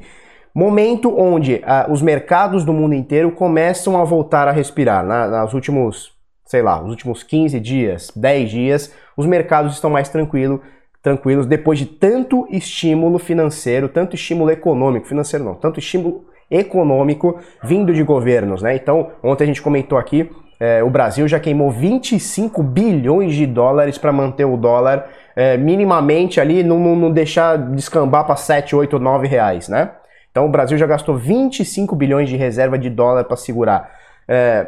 Momento 0.54 1.18
onde 1.18 1.62
ah, 1.64 1.86
os 1.88 2.02
mercados 2.02 2.66
do 2.66 2.72
mundo 2.74 2.94
inteiro 2.94 3.32
começam 3.32 3.98
a 3.98 4.04
voltar 4.04 4.46
a 4.46 4.52
respirar. 4.52 5.06
Na, 5.06 5.26
nas 5.26 5.54
últimos, 5.54 6.12
sei 6.44 6.60
lá, 6.60 6.82
os 6.82 6.90
últimos 6.90 7.22
15 7.22 7.58
dias, 7.60 8.12
10 8.14 8.50
dias, 8.50 8.92
os 9.16 9.24
mercados 9.24 9.72
estão 9.72 9.88
mais 9.88 10.10
tranquilos 10.10 10.60
tranquilos 11.02 11.46
depois 11.46 11.78
de 11.78 11.86
tanto 11.86 12.46
estímulo 12.50 13.18
financeiro, 13.18 13.88
tanto 13.88 14.14
estímulo 14.14 14.50
econômico, 14.50 15.06
financeiro 15.06 15.44
não, 15.44 15.54
tanto 15.54 15.78
estímulo 15.78 16.26
econômico 16.50 17.40
vindo 17.62 17.94
de 17.94 18.02
governos, 18.02 18.60
né? 18.60 18.76
Então, 18.76 19.12
ontem 19.22 19.44
a 19.44 19.46
gente 19.46 19.62
comentou 19.62 19.98
aqui, 19.98 20.30
é, 20.58 20.82
o 20.82 20.90
Brasil 20.90 21.26
já 21.26 21.40
queimou 21.40 21.70
25 21.70 22.62
bilhões 22.62 23.34
de 23.34 23.46
dólares 23.46 23.98
para 23.98 24.12
manter 24.12 24.44
o 24.44 24.56
dólar 24.56 25.08
é, 25.34 25.56
minimamente 25.56 26.40
ali, 26.40 26.62
não, 26.62 26.78
não, 26.78 26.96
não 26.96 27.10
deixar 27.10 27.56
descambar 27.56 28.24
para 28.24 28.36
7, 28.36 28.76
8, 28.76 28.98
9 28.98 29.26
reais, 29.26 29.68
né? 29.68 29.90
Então 30.30 30.46
o 30.46 30.48
Brasil 30.48 30.76
já 30.76 30.86
gastou 30.86 31.16
25 31.16 31.94
bilhões 31.94 32.28
de 32.28 32.36
reserva 32.36 32.78
de 32.78 32.90
dólar 32.90 33.24
para 33.24 33.36
segurar. 33.36 33.90
É, 34.28 34.66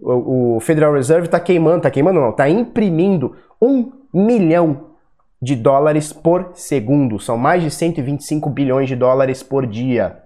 o, 0.00 0.56
o 0.56 0.60
Federal 0.60 0.92
Reserve 0.92 1.26
está 1.26 1.40
queimando, 1.40 1.78
está 1.78 1.90
queimando 1.90 2.20
não, 2.20 2.30
está 2.30 2.48
imprimindo 2.48 3.36
um 3.60 3.92
milhão 4.12 4.94
de 5.40 5.54
dólares 5.54 6.12
por 6.12 6.52
segundo. 6.54 7.18
São 7.18 7.36
mais 7.36 7.62
de 7.62 7.70
125 7.70 8.48
bilhões 8.48 8.88
de 8.88 8.96
dólares 8.96 9.42
por 9.42 9.66
dia. 9.66 10.23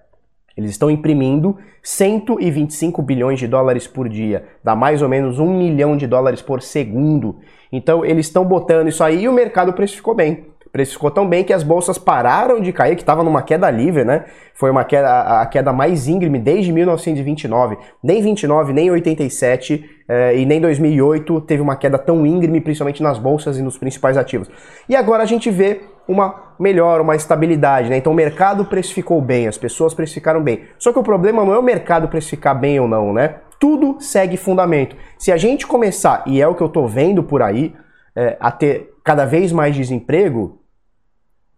Eles 0.58 0.72
estão 0.72 0.90
imprimindo 0.90 1.56
125 1.84 3.00
bilhões 3.00 3.38
de 3.38 3.46
dólares 3.46 3.86
por 3.86 4.08
dia, 4.08 4.44
dá 4.62 4.74
mais 4.74 5.00
ou 5.00 5.08
menos 5.08 5.38
um 5.38 5.56
milhão 5.56 5.96
de 5.96 6.04
dólares 6.04 6.42
por 6.42 6.60
segundo. 6.60 7.36
Então 7.70 8.04
eles 8.04 8.26
estão 8.26 8.44
botando 8.44 8.88
isso 8.88 9.04
aí 9.04 9.22
e 9.22 9.28
o 9.28 9.32
mercado 9.32 9.72
precificou 9.72 10.16
bem 10.16 10.48
precificou 10.70 11.10
tão 11.10 11.26
bem 11.26 11.42
que 11.42 11.52
as 11.52 11.62
bolsas 11.62 11.96
pararam 11.96 12.60
de 12.60 12.72
cair, 12.72 12.94
que 12.94 13.02
estava 13.02 13.24
numa 13.24 13.40
queda 13.40 13.70
livre, 13.70 14.04
né? 14.04 14.26
Foi 14.52 14.70
uma 14.70 14.84
queda, 14.84 15.40
a 15.40 15.46
queda 15.46 15.72
mais 15.72 16.08
íngreme 16.08 16.38
desde 16.38 16.70
1929. 16.72 17.78
Nem 18.02 18.20
29, 18.20 18.72
nem 18.74 18.90
87 18.90 19.88
eh, 20.06 20.36
e 20.36 20.44
nem 20.44 20.60
2008 20.60 21.40
teve 21.40 21.62
uma 21.62 21.74
queda 21.74 21.96
tão 21.96 22.26
íngreme, 22.26 22.60
principalmente 22.60 23.02
nas 23.02 23.18
bolsas 23.18 23.58
e 23.58 23.62
nos 23.62 23.78
principais 23.78 24.18
ativos. 24.18 24.50
E 24.86 24.94
agora 24.94 25.22
a 25.22 25.26
gente 25.26 25.50
vê 25.50 25.80
uma 26.08 26.48
melhor, 26.58 27.00
uma 27.00 27.14
estabilidade, 27.14 27.88
né? 27.88 27.98
Então 27.98 28.12
o 28.12 28.16
mercado 28.16 28.64
precificou 28.64 29.20
bem, 29.20 29.46
as 29.46 29.58
pessoas 29.58 29.94
precificaram 29.94 30.42
bem. 30.42 30.62
Só 30.78 30.92
que 30.92 30.98
o 30.98 31.02
problema 31.02 31.44
não 31.44 31.54
é 31.54 31.58
o 31.58 31.62
mercado 31.62 32.08
precificar 32.08 32.58
bem 32.58 32.80
ou 32.80 32.88
não, 32.88 33.12
né? 33.12 33.36
Tudo 33.60 34.00
segue 34.00 34.36
fundamento. 34.36 34.96
Se 35.18 35.30
a 35.30 35.36
gente 35.36 35.66
começar, 35.66 36.24
e 36.26 36.40
é 36.40 36.48
o 36.48 36.54
que 36.54 36.62
eu 36.62 36.68
tô 36.68 36.86
vendo 36.86 37.22
por 37.22 37.42
aí, 37.42 37.74
é, 38.16 38.36
a 38.40 38.50
ter 38.50 38.94
cada 39.04 39.24
vez 39.24 39.52
mais 39.52 39.76
desemprego, 39.76 40.60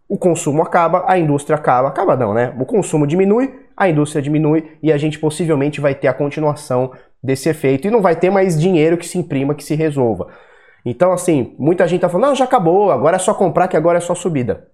o 0.07 0.17
consumo 0.17 0.61
acaba, 0.61 1.05
a 1.07 1.17
indústria 1.17 1.55
acaba, 1.55 1.87
acaba 1.87 2.17
não, 2.17 2.33
né? 2.33 2.53
O 2.59 2.65
consumo 2.65 3.07
diminui, 3.07 3.53
a 3.77 3.89
indústria 3.89 4.21
diminui 4.21 4.77
e 4.83 4.91
a 4.91 4.97
gente 4.97 5.17
possivelmente 5.17 5.79
vai 5.79 5.95
ter 5.95 6.07
a 6.07 6.13
continuação 6.13 6.91
desse 7.23 7.47
efeito 7.47 7.87
e 7.87 7.91
não 7.91 8.01
vai 8.01 8.15
ter 8.15 8.29
mais 8.29 8.59
dinheiro 8.59 8.97
que 8.97 9.07
se 9.07 9.17
imprima, 9.17 9.55
que 9.55 9.63
se 9.63 9.73
resolva. 9.73 10.27
Então, 10.85 11.11
assim, 11.11 11.55
muita 11.57 11.87
gente 11.87 12.01
tá 12.01 12.09
falando, 12.09 12.29
não, 12.29 12.35
já 12.35 12.45
acabou, 12.45 12.91
agora 12.91 13.15
é 13.15 13.19
só 13.19 13.33
comprar 13.33 13.67
que 13.67 13.77
agora 13.77 13.97
é 13.97 14.01
só 14.01 14.15
subida. 14.15 14.67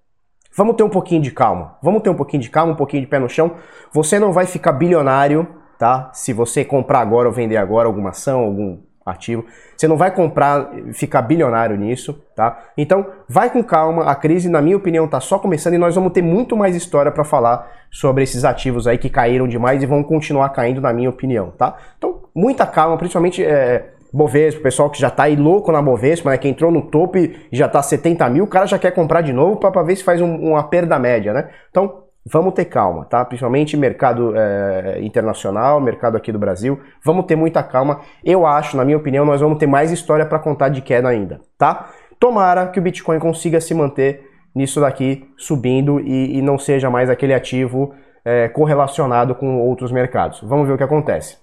Vamos 0.55 0.75
ter 0.75 0.83
um 0.83 0.89
pouquinho 0.89 1.21
de 1.21 1.31
calma. 1.31 1.77
Vamos 1.83 2.01
ter 2.01 2.09
um 2.09 2.15
pouquinho 2.15 2.41
de 2.41 2.49
calma, 2.49 2.73
um 2.73 2.75
pouquinho 2.75 3.01
de 3.03 3.07
pé 3.07 3.19
no 3.19 3.29
chão. 3.29 3.51
Você 3.91 4.17
não 4.17 4.31
vai 4.31 4.45
ficar 4.47 4.71
bilionário, 4.71 5.47
tá? 5.77 6.09
Se 6.13 6.33
você 6.33 6.65
comprar 6.65 6.99
agora 6.99 7.27
ou 7.27 7.33
vender 7.33 7.57
agora 7.57 7.87
alguma 7.87 8.09
ação, 8.09 8.39
algum 8.39 8.79
ativo. 9.05 9.45
Você 9.75 9.87
não 9.87 9.95
vai 9.95 10.13
comprar, 10.13 10.69
ficar 10.93 11.21
bilionário 11.21 11.77
nisso, 11.77 12.21
tá? 12.35 12.59
Então, 12.77 13.05
vai 13.27 13.49
com 13.49 13.63
calma. 13.63 14.03
A 14.05 14.15
crise, 14.15 14.49
na 14.49 14.61
minha 14.61 14.75
opinião, 14.75 15.07
tá 15.07 15.19
só 15.19 15.39
começando 15.39 15.75
e 15.75 15.77
nós 15.77 15.95
vamos 15.95 16.11
ter 16.11 16.21
muito 16.21 16.57
mais 16.57 16.75
história 16.75 17.11
para 17.11 17.23
falar 17.23 17.71
sobre 17.89 18.23
esses 18.23 18.43
ativos 18.43 18.87
aí 18.87 18.97
que 18.97 19.09
caíram 19.09 19.47
demais 19.47 19.81
e 19.81 19.85
vão 19.85 20.03
continuar 20.03 20.49
caindo, 20.49 20.81
na 20.81 20.91
minha 20.91 21.09
opinião, 21.09 21.51
tá? 21.51 21.77
Então, 21.97 22.23
muita 22.35 22.65
calma, 22.65 22.97
principalmente 22.97 23.43
é, 23.43 23.93
Bovespa, 24.13 24.59
o 24.59 24.63
pessoal 24.63 24.89
que 24.89 24.99
já 24.99 25.09
tá 25.09 25.23
aí 25.23 25.35
louco 25.35 25.71
na 25.71 25.81
Bovespa, 25.81 26.29
né? 26.29 26.37
Que 26.37 26.47
entrou 26.47 26.71
no 26.71 26.83
topo 26.83 27.17
e 27.17 27.37
já 27.51 27.67
tá 27.67 27.81
70 27.81 28.29
mil, 28.29 28.43
o 28.45 28.47
cara 28.47 28.65
já 28.65 28.79
quer 28.79 28.91
comprar 28.91 29.21
de 29.21 29.33
novo 29.33 29.57
para 29.57 29.83
ver 29.83 29.95
se 29.95 30.03
faz 30.03 30.21
um, 30.21 30.35
uma 30.35 30.63
perda 30.63 30.97
média, 30.97 31.33
né? 31.33 31.49
Então, 31.69 32.03
vamos 32.25 32.53
ter 32.53 32.65
calma, 32.65 33.05
tá? 33.05 33.23
Principalmente 33.23 33.77
mercado 33.77 34.33
é, 34.35 34.99
internacional, 35.01 35.79
mercado 35.79 36.17
aqui 36.17 36.31
do 36.31 36.39
Brasil, 36.39 36.79
vamos 37.03 37.25
ter 37.25 37.35
muita 37.35 37.63
calma. 37.63 38.01
Eu 38.23 38.45
acho, 38.45 38.75
na 38.77 38.85
minha 38.85 38.97
opinião, 38.97 39.25
nós 39.25 39.41
vamos 39.41 39.57
ter 39.57 39.67
mais 39.67 39.91
história 39.91 40.25
para 40.25 40.39
contar 40.39 40.69
de 40.69 40.81
queda 40.81 41.07
ainda, 41.07 41.41
tá? 41.57 41.89
Tomara 42.19 42.67
que 42.67 42.79
o 42.79 42.81
Bitcoin 42.81 43.19
consiga 43.19 43.61
se 43.61 43.73
manter 43.73 44.27
nisso 44.53 44.81
daqui, 44.81 45.29
subindo 45.37 45.99
e, 45.99 46.37
e 46.37 46.41
não 46.41 46.57
seja 46.57 46.89
mais 46.89 47.09
aquele 47.09 47.33
ativo 47.33 47.93
é, 48.25 48.47
correlacionado 48.47 49.35
com 49.35 49.59
outros 49.61 49.91
mercados. 49.91 50.41
Vamos 50.41 50.67
ver 50.67 50.73
o 50.73 50.77
que 50.77 50.83
acontece. 50.83 51.37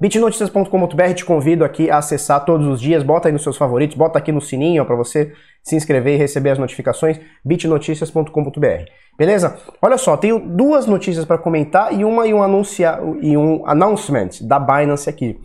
bitnoticias.com.br 0.00 1.14
te 1.14 1.24
convido 1.24 1.64
aqui 1.64 1.90
a 1.90 1.98
acessar 1.98 2.44
todos 2.44 2.66
os 2.66 2.80
dias, 2.80 3.02
bota 3.02 3.28
aí 3.28 3.32
nos 3.32 3.42
seus 3.42 3.56
favoritos, 3.56 3.96
bota 3.96 4.18
aqui 4.18 4.32
no 4.32 4.40
sininho 4.40 4.84
para 4.84 4.96
você 4.96 5.32
se 5.62 5.76
inscrever 5.76 6.14
e 6.14 6.18
receber 6.18 6.50
as 6.50 6.58
notificações, 6.58 7.18
bitnoticias.com.br. 7.44 8.84
Beleza? 9.16 9.56
Olha 9.80 9.96
só, 9.96 10.16
tenho 10.16 10.38
duas 10.38 10.86
notícias 10.86 11.24
para 11.24 11.38
comentar 11.38 11.92
e 11.92 12.04
uma 12.04 12.26
e 12.26 12.34
um, 12.34 12.42
anuncia, 12.42 12.98
e 13.20 13.36
um 13.36 13.62
announcement 13.66 14.30
da 14.42 14.58
Binance 14.58 15.08
aqui. 15.08 15.38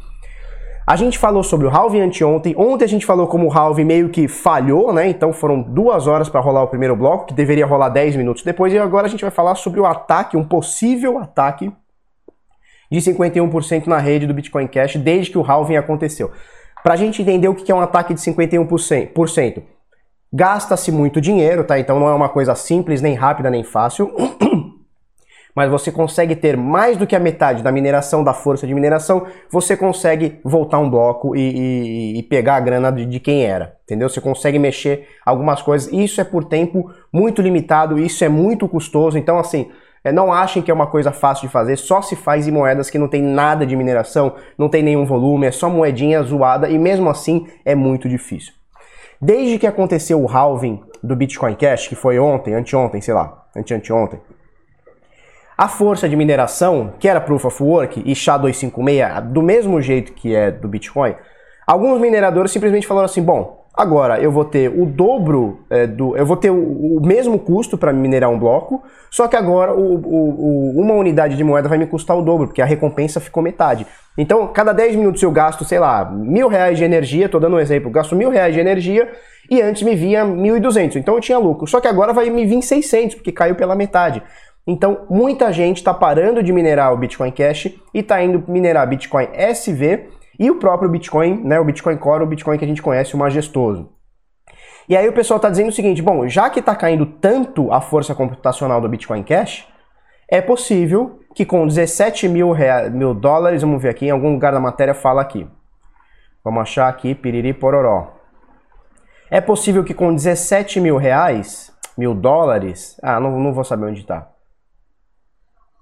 A 0.89 0.95
gente 0.95 1.19
falou 1.19 1.43
sobre 1.43 1.67
o 1.67 1.69
halving 1.69 2.01
anteontem. 2.01 2.55
Ontem 2.57 2.83
a 2.83 2.87
gente 2.87 3.05
falou 3.05 3.27
como 3.27 3.47
o 3.47 3.53
halving 3.55 3.83
meio 3.83 4.09
que 4.09 4.27
falhou, 4.27 4.91
né? 4.91 5.07
Então 5.07 5.31
foram 5.31 5.61
duas 5.61 6.07
horas 6.07 6.27
para 6.29 6.41
rolar 6.41 6.63
o 6.63 6.67
primeiro 6.67 6.95
bloco, 6.95 7.27
que 7.27 7.33
deveria 7.35 7.63
rolar 7.63 7.89
10 7.89 8.15
minutos 8.15 8.41
depois. 8.41 8.73
E 8.73 8.79
agora 8.79 9.05
a 9.05 9.09
gente 9.09 9.21
vai 9.21 9.29
falar 9.29 9.53
sobre 9.53 9.79
o 9.79 9.85
ataque, 9.85 10.35
um 10.35 10.43
possível 10.43 11.19
ataque 11.19 11.71
de 12.91 12.99
51% 12.99 13.87
na 13.87 13.97
rede 13.97 14.25
do 14.25 14.33
Bitcoin 14.33 14.67
Cash 14.67 14.95
desde 14.95 15.31
que 15.31 15.37
o 15.37 15.43
halving 15.43 15.77
aconteceu. 15.77 16.31
Para 16.83 16.93
a 16.93 16.97
gente 16.97 17.21
entender 17.21 17.47
o 17.47 17.55
que 17.55 17.71
é 17.71 17.75
um 17.75 17.81
ataque 17.81 18.13
de 18.13 18.21
51%. 18.21 19.61
Gasta-se 20.31 20.91
muito 20.91 21.19
dinheiro, 21.19 21.63
tá? 21.63 21.79
Então 21.79 21.99
não 21.99 22.07
é 22.07 22.13
uma 22.13 22.29
coisa 22.29 22.55
simples, 22.55 23.01
nem 23.01 23.15
rápida, 23.15 23.49
nem 23.49 23.63
fácil. 23.63 24.11
Mas 25.55 25.69
você 25.69 25.91
consegue 25.91 26.35
ter 26.35 26.55
mais 26.55 26.95
do 26.95 27.07
que 27.07 27.15
a 27.15 27.19
metade 27.19 27.63
da 27.63 27.71
mineração, 27.71 28.23
da 28.23 28.33
força 28.33 28.65
de 28.65 28.73
mineração, 28.73 29.25
você 29.51 29.75
consegue 29.75 30.39
voltar 30.43 30.77
um 30.77 30.89
bloco 30.89 31.35
e, 31.35 31.39
e, 31.39 32.19
e 32.19 32.23
pegar 32.23 32.55
a 32.55 32.59
grana 32.59 32.91
de, 32.91 33.05
de, 33.05 33.19
quem 33.19 33.43
era, 33.43 33.75
entendeu? 33.83 34.07
Você 34.07 34.21
consegue 34.21 34.59
mexer 34.59 35.07
algumas 35.25 35.61
coisas. 35.61 35.91
Isso 35.91 36.21
é 36.21 36.23
por 36.23 36.45
tempo 36.45 36.93
muito 37.11 37.41
limitado, 37.41 37.99
isso 37.99 38.23
é 38.23 38.29
muito 38.29 38.69
custoso. 38.69 39.17
Então, 39.17 39.39
assim, 39.39 39.69
é, 40.03 40.11
não 40.11 40.31
achem 40.31 40.61
que 40.61 40.71
é 40.71 40.73
uma 40.73 40.87
coisa 40.87 41.11
fácil 41.11 41.47
de 41.47 41.51
fazer, 41.51 41.75
só 41.77 42.01
se 42.01 42.15
faz 42.15 42.47
em 42.47 42.51
moedas 42.51 42.89
que 42.89 42.97
não 42.97 43.07
tem 43.07 43.21
nada 43.21 43.65
de 43.65 43.75
mineração, 43.75 44.35
não 44.57 44.69
tem 44.69 44.81
nenhum 44.81 45.05
volume, 45.05 45.47
é 45.47 45.51
só 45.51 45.69
moedinha 45.69 46.21
zoada 46.23 46.69
e 46.69 46.77
mesmo 46.77 47.09
assim 47.09 47.47
é 47.65 47.75
muito 47.75 48.07
difícil. 48.07 48.53
Desde 49.21 49.59
que 49.59 49.67
aconteceu 49.67 50.21
o 50.21 50.27
halving 50.27 50.81
do 51.03 51.15
Bitcoin 51.15 51.55
Cash, 51.55 51.87
que 51.87 51.95
foi 51.95 52.17
ontem, 52.17 52.53
anteontem, 52.53 53.01
sei 53.01 53.13
lá, 53.13 53.45
anteanteontem, 53.55 54.19
a 55.57 55.67
força 55.67 56.07
de 56.07 56.15
mineração, 56.15 56.93
que 56.97 57.05
era 57.05 57.19
Proof 57.19 57.43
of 57.43 57.61
Work 57.61 58.01
e 58.05 58.13
SHA-256, 58.13 59.21
do 59.23 59.41
mesmo 59.41 59.81
jeito 59.81 60.13
que 60.13 60.33
é 60.33 60.49
do 60.49 60.69
Bitcoin, 60.69 61.13
alguns 61.67 61.99
mineradores 61.99 62.51
simplesmente 62.51 62.87
falaram 62.87 63.07
assim, 63.07 63.21
bom, 63.21 63.58
agora 63.79 64.19
eu 64.19 64.29
vou 64.29 64.43
ter 64.43 64.69
o 64.69 64.85
dobro 64.85 65.61
é, 65.69 65.87
do... 65.87 66.15
eu 66.17 66.25
vou 66.25 66.35
ter 66.35 66.49
o, 66.49 66.97
o 66.97 67.01
mesmo 67.01 67.39
custo 67.39 67.77
para 67.77 67.93
minerar 67.93 68.29
um 68.29 68.37
bloco, 68.37 68.83
só 69.09 69.27
que 69.27 69.37
agora 69.37 69.73
o, 69.73 69.95
o, 69.95 70.81
uma 70.81 70.93
unidade 70.95 71.37
de 71.37 71.43
moeda 71.43 71.69
vai 71.69 71.77
me 71.77 71.87
custar 71.87 72.17
o 72.17 72.21
dobro, 72.21 72.47
porque 72.47 72.61
a 72.61 72.65
recompensa 72.65 73.21
ficou 73.21 73.41
metade. 73.41 73.87
Então, 74.17 74.47
cada 74.47 74.73
10 74.73 74.97
minutos 74.97 75.23
eu 75.23 75.31
gasto, 75.31 75.63
sei 75.63 75.79
lá, 75.79 76.03
mil 76.03 76.49
reais 76.49 76.77
de 76.77 76.83
energia, 76.83 77.27
estou 77.27 77.39
dando 77.39 77.55
um 77.55 77.59
exemplo, 77.59 77.89
gasto 77.89 78.15
mil 78.17 78.29
reais 78.29 78.53
de 78.53 78.59
energia 78.59 79.09
e 79.49 79.61
antes 79.61 79.81
me 79.81 79.95
vinha 79.95 80.25
1.200, 80.25 80.97
então 80.97 81.15
eu 81.15 81.21
tinha 81.21 81.37
lucro. 81.37 81.65
Só 81.65 81.79
que 81.79 81.87
agora 81.87 82.11
vai 82.11 82.29
me 82.29 82.45
vir 82.45 82.61
600, 82.61 83.15
porque 83.15 83.31
caiu 83.31 83.55
pela 83.55 83.75
metade. 83.75 84.21
Então, 84.67 85.05
muita 85.09 85.53
gente 85.53 85.77
está 85.77 85.93
parando 85.93 86.43
de 86.43 86.51
minerar 86.51 86.93
o 86.93 86.97
Bitcoin 86.97 87.31
Cash 87.31 87.67
e 87.93 87.99
está 87.99 88.21
indo 88.21 88.43
minerar 88.47 88.87
Bitcoin 88.87 89.29
SV 89.33 90.18
e 90.39 90.49
o 90.49 90.55
próprio 90.55 90.89
Bitcoin, 90.89 91.43
né, 91.43 91.59
o 91.59 91.65
Bitcoin 91.65 91.97
Core, 91.97 92.23
o 92.23 92.27
Bitcoin 92.27 92.57
que 92.57 92.63
a 92.63 92.67
gente 92.67 92.81
conhece, 92.81 93.13
o 93.13 93.17
majestoso. 93.17 93.91
E 94.87 94.95
aí 94.95 95.07
o 95.07 95.13
pessoal 95.13 95.35
está 95.35 95.49
dizendo 95.49 95.69
o 95.69 95.73
seguinte, 95.73 96.01
bom, 96.01 96.27
já 96.27 96.49
que 96.49 96.61
está 96.61 96.73
caindo 96.73 97.05
tanto 97.05 97.71
a 97.71 97.81
força 97.81 98.15
computacional 98.15 98.79
do 98.79 98.89
Bitcoin 98.89 99.21
Cash, 99.21 99.67
é 100.27 100.41
possível 100.41 101.19
que 101.35 101.45
com 101.45 101.67
17 101.67 102.27
mil, 102.27 102.51
reais, 102.51 102.91
mil 102.91 103.13
dólares, 103.13 103.61
vamos 103.61 103.81
ver 103.81 103.89
aqui, 103.89 104.07
em 104.07 104.11
algum 104.11 104.33
lugar 104.33 104.53
da 104.53 104.59
matéria 104.59 104.93
fala 104.93 105.21
aqui. 105.21 105.47
Vamos 106.43 106.61
achar 106.61 106.87
aqui, 106.87 107.13
piriri 107.13 107.53
pororó. 107.53 108.15
É 109.29 109.41
possível 109.41 109.83
que 109.83 109.93
com 109.93 110.15
17 110.15 110.79
mil 110.79 110.97
reais, 110.97 111.71
mil 111.97 112.15
dólares, 112.15 112.99
ah, 113.03 113.19
não, 113.19 113.37
não 113.39 113.53
vou 113.53 113.63
saber 113.63 113.85
onde 113.85 113.99
está. 113.99 114.29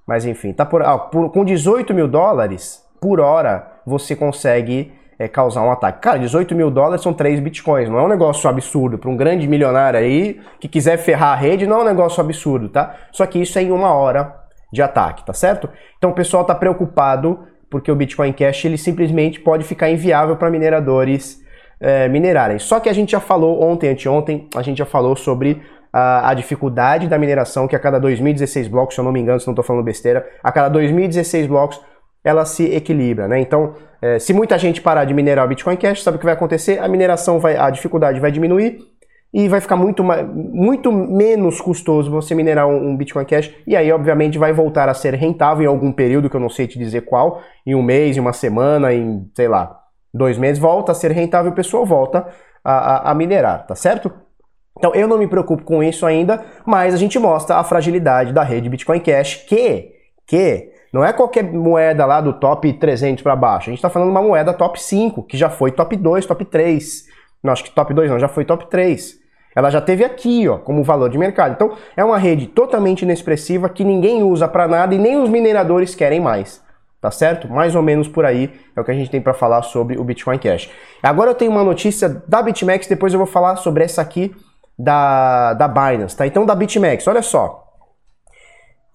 Mas 0.06 0.26
enfim, 0.26 0.52
tá 0.52 0.66
por, 0.66 0.82
ah, 0.82 0.98
por, 0.98 1.32
com 1.32 1.46
18 1.46 1.94
mil 1.94 2.08
dólares 2.08 2.84
por 3.00 3.20
hora, 3.20 3.77
você 3.88 4.18
consegue 4.18 4.92
é, 5.18 5.28
causar 5.28 5.64
um 5.64 5.72
ataque. 5.72 6.02
Cara, 6.02 6.20
18 6.20 6.54
mil 6.54 6.70
dólares 6.70 7.02
são 7.02 7.14
3 7.14 7.40
bitcoins, 7.40 7.90
não 7.90 7.98
é 7.98 8.04
um 8.04 8.08
negócio 8.08 8.50
absurdo. 8.50 8.98
Para 8.98 9.10
um 9.10 9.16
grande 9.16 9.48
milionário 9.48 9.98
aí 9.98 10.42
que 10.60 10.68
quiser 10.68 10.98
ferrar 10.98 11.32
a 11.32 11.36
rede, 11.36 11.66
não 11.66 11.80
é 11.80 11.82
um 11.84 11.86
negócio 11.86 12.20
absurdo, 12.20 12.68
tá? 12.68 12.96
Só 13.14 13.26
que 13.26 13.42
isso 13.42 13.58
é 13.58 13.64
em 13.64 13.72
uma 13.72 13.94
hora 13.94 14.36
de 14.72 14.82
ataque, 14.82 15.26
tá 15.26 15.34
certo? 15.34 15.70
Então 15.98 16.10
o 16.10 16.14
pessoal 16.14 16.42
está 16.42 16.54
preocupado 16.54 17.40
porque 17.70 17.90
o 17.90 17.96
Bitcoin 17.96 18.34
Cash 18.34 18.66
ele 18.66 18.78
simplesmente 18.78 19.40
pode 19.40 19.64
ficar 19.64 19.90
inviável 19.90 20.36
para 20.36 20.50
mineradores 20.50 21.42
é, 21.80 22.10
minerarem. 22.10 22.60
Só 22.60 22.80
que 22.80 22.90
a 22.90 22.94
gente 22.94 23.12
já 23.12 23.20
falou 23.20 23.64
ontem, 23.64 23.90
anteontem, 23.90 24.50
a 24.56 24.62
gente 24.62 24.78
já 24.78 24.86
falou 24.86 25.16
sobre 25.16 25.62
a, 25.92 26.30
a, 26.30 26.34
dificuldade 26.34 27.08
da 27.08 27.18
mineração, 27.18 27.68
que 27.68 27.76
a 27.76 27.80
cada 27.80 28.00
2016 28.00 28.68
blocos, 28.68 28.96
se 28.96 29.02
eu 29.02 29.06
não 29.06 29.12
me 29.12 29.20
engano, 29.20 29.40
se 29.40 29.48
não 29.48 29.54
estou 29.54 29.64
falando 29.64 29.84
besteira, 29.84 30.28
a 30.44 30.52
cada 30.52 30.70
2016 30.70 31.48
blocos 31.48 31.80
ela 32.28 32.44
se 32.44 32.66
equilibra, 32.66 33.26
né? 33.26 33.40
Então, 33.40 33.74
é, 34.02 34.20
se 34.20 34.34
muita 34.34 34.58
gente 34.58 34.82
parar 34.82 35.06
de 35.06 35.14
minerar 35.14 35.46
o 35.46 35.48
Bitcoin 35.48 35.78
Cash, 35.78 36.04
sabe 36.04 36.18
o 36.18 36.20
que 36.20 36.26
vai 36.26 36.34
acontecer? 36.34 36.78
A 36.80 36.88
mineração 36.88 37.40
vai, 37.40 37.56
a 37.56 37.70
dificuldade 37.70 38.20
vai 38.20 38.32
diminuir 38.32 38.80
e 39.34 39.48
vai 39.48 39.62
ficar 39.62 39.78
muito, 39.78 40.04
muito 40.04 40.92
menos 40.92 41.62
custoso 41.62 42.12
você 42.12 42.36
minerar 42.36 42.68
um, 42.68 42.90
um 42.90 42.98
Bitcoin 42.98 43.24
Cash 43.24 43.54
e 43.66 43.78
aí, 43.78 43.90
obviamente, 43.94 44.38
vai 44.38 44.52
voltar 44.52 44.90
a 44.90 44.94
ser 44.94 45.14
rentável 45.14 45.64
em 45.64 45.68
algum 45.68 45.92
período 45.92 46.30
que 46.30 46.36
eu 46.36 46.40
não 46.42 46.50
sei 46.50 46.68
te 46.68 46.78
dizer 46.78 47.02
qual, 47.02 47.42
em 47.66 47.74
um 47.74 47.82
mês, 47.82 48.18
em 48.18 48.20
uma 48.20 48.34
semana, 48.34 48.94
em 48.94 49.26
sei 49.34 49.48
lá, 49.48 49.80
dois 50.14 50.38
meses, 50.38 50.60
volta 50.60 50.92
a 50.92 50.96
ser 50.96 51.12
rentável, 51.12 51.52
a 51.52 51.56
pessoa 51.56 51.86
volta 51.86 52.28
a, 52.62 52.72
a, 52.74 53.12
a 53.12 53.16
minerar, 53.16 53.66
tá 53.66 53.74
certo? 53.74 54.12
Então 54.78 54.94
eu 54.94 55.08
não 55.08 55.18
me 55.18 55.28
preocupo 55.28 55.64
com 55.64 55.82
isso 55.82 56.06
ainda, 56.06 56.44
mas 56.66 56.94
a 56.94 56.98
gente 56.98 57.18
mostra 57.18 57.56
a 57.56 57.64
fragilidade 57.64 58.34
da 58.34 58.44
rede 58.44 58.70
Bitcoin 58.70 59.00
Cash, 59.00 59.46
que 59.48 59.96
que 60.28 60.77
não 60.98 61.06
é 61.06 61.14
qualquer 61.14 61.44
moeda 61.44 62.08
lá 62.08 62.20
do 62.20 62.34
top 62.34 62.74
300 62.74 63.22
para 63.22 63.36
baixo. 63.36 63.70
A 63.70 63.72
gente 63.72 63.78
está 63.78 63.88
falando 63.88 64.08
de 64.08 64.16
uma 64.16 64.22
moeda 64.24 64.52
top 64.52 64.82
5, 64.82 65.22
que 65.22 65.38
já 65.38 65.48
foi 65.48 65.70
top 65.70 65.96
2, 65.96 66.26
top 66.26 66.44
3. 66.44 67.06
Não, 67.44 67.54
acho 67.54 67.64
que 67.64 67.70
top 67.70 67.94
2 67.94 68.10
não, 68.10 68.18
já 68.18 68.28
foi 68.28 68.44
top 68.44 68.66
3. 68.66 69.14
Ela 69.56 69.70
já 69.70 69.80
teve 69.80 70.04
aqui, 70.04 70.50
ó, 70.50 70.58
como 70.58 70.84
valor 70.84 71.08
de 71.08 71.16
mercado. 71.20 71.52
Então, 71.52 71.74
é 71.96 72.04
uma 72.04 72.18
rede 72.18 72.48
totalmente 72.48 73.04
inexpressiva 73.04 73.70
que 73.70 73.84
ninguém 73.84 74.24
usa 74.24 74.48
para 74.48 74.68
nada 74.68 74.96
e 74.96 74.98
nem 74.98 75.22
os 75.22 75.30
mineradores 75.30 75.94
querem 75.94 76.20
mais. 76.20 76.64
Tá 77.00 77.12
certo? 77.12 77.48
Mais 77.48 77.76
ou 77.76 77.84
menos 77.84 78.08
por 78.08 78.26
aí 78.26 78.52
é 78.76 78.82
o 78.82 78.84
que 78.84 78.90
a 78.90 78.96
gente 78.96 79.12
tem 79.12 79.22
para 79.22 79.36
falar 79.36 79.62
sobre 79.62 80.00
o 80.00 80.04
Bitcoin 80.04 80.40
Cash. 80.40 80.68
Agora 81.04 81.30
eu 81.30 81.36
tenho 81.36 81.52
uma 81.52 81.64
notícia 81.64 82.10
da 82.28 82.42
BitMEX, 82.42 82.88
depois 82.88 83.14
eu 83.14 83.20
vou 83.20 83.28
falar 83.28 83.56
sobre 83.58 83.84
essa 83.84 84.02
aqui 84.02 84.36
da, 84.76 85.54
da 85.54 85.68
Binance, 85.68 86.18
tá? 86.18 86.26
Então, 86.26 86.44
da 86.44 86.56
BitMEX, 86.56 87.08
olha 87.08 87.22
só. 87.22 87.67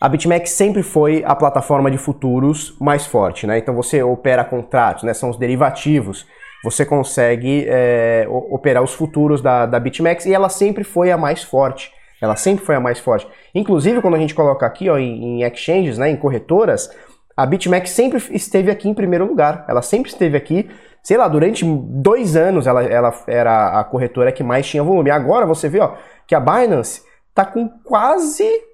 A 0.02 0.09
BitMEX 0.09 0.50
sempre 0.50 0.82
foi 0.82 1.23
a 1.25 1.32
plataforma 1.32 1.88
de 1.88 1.97
futuros 1.97 2.76
mais 2.80 3.06
forte, 3.06 3.47
né? 3.47 3.59
Então 3.59 3.73
você 3.73 4.02
opera 4.02 4.42
contratos, 4.44 5.04
né? 5.04 5.14
São 5.14 5.30
os 5.30 5.37
derivativos. 5.37 6.26
Você 6.64 6.85
consegue 6.85 7.66
é, 7.68 8.26
operar 8.28 8.82
os 8.82 8.92
futuros 8.92 9.40
da, 9.40 9.64
da 9.64 9.78
BitMEX 9.78 10.26
e 10.26 10.35
ela 10.35 10.49
sempre 10.49 10.82
foi 10.82 11.12
a 11.12 11.16
mais 11.16 11.44
forte. 11.44 11.92
Ela 12.21 12.35
sempre 12.35 12.64
foi 12.64 12.75
a 12.75 12.80
mais 12.80 12.99
forte. 12.99 13.28
Inclusive, 13.54 14.00
quando 14.00 14.16
a 14.16 14.18
gente 14.18 14.35
coloca 14.35 14.66
aqui 14.66 14.90
ó, 14.90 14.99
em, 14.99 15.40
em 15.40 15.42
exchanges, 15.44 15.99
né, 15.99 16.11
em 16.11 16.16
corretoras, 16.16 16.90
a 17.37 17.47
BitMEX 17.47 17.90
sempre 17.90 18.21
esteve 18.32 18.73
aqui 18.73 18.88
em 18.88 18.94
primeiro 18.94 19.25
lugar. 19.25 19.64
Ela 19.68 19.82
sempre 19.82 20.11
esteve 20.11 20.37
aqui, 20.37 20.68
sei 21.00 21.16
lá, 21.16 21.28
durante 21.28 21.64
dois 21.64 22.35
anos 22.35 22.66
ela, 22.66 22.82
ela 22.82 23.14
era 23.28 23.78
a 23.78 23.85
corretora 23.85 24.32
que 24.32 24.42
mais 24.42 24.66
tinha 24.66 24.82
volume. 24.82 25.12
Agora 25.12 25.47
você 25.47 25.68
vê 25.68 25.78
ó, 25.78 25.92
que 26.26 26.35
a 26.35 26.40
Binance 26.40 27.02
está 27.30 27.44
com 27.44 27.68
quase 27.85 28.72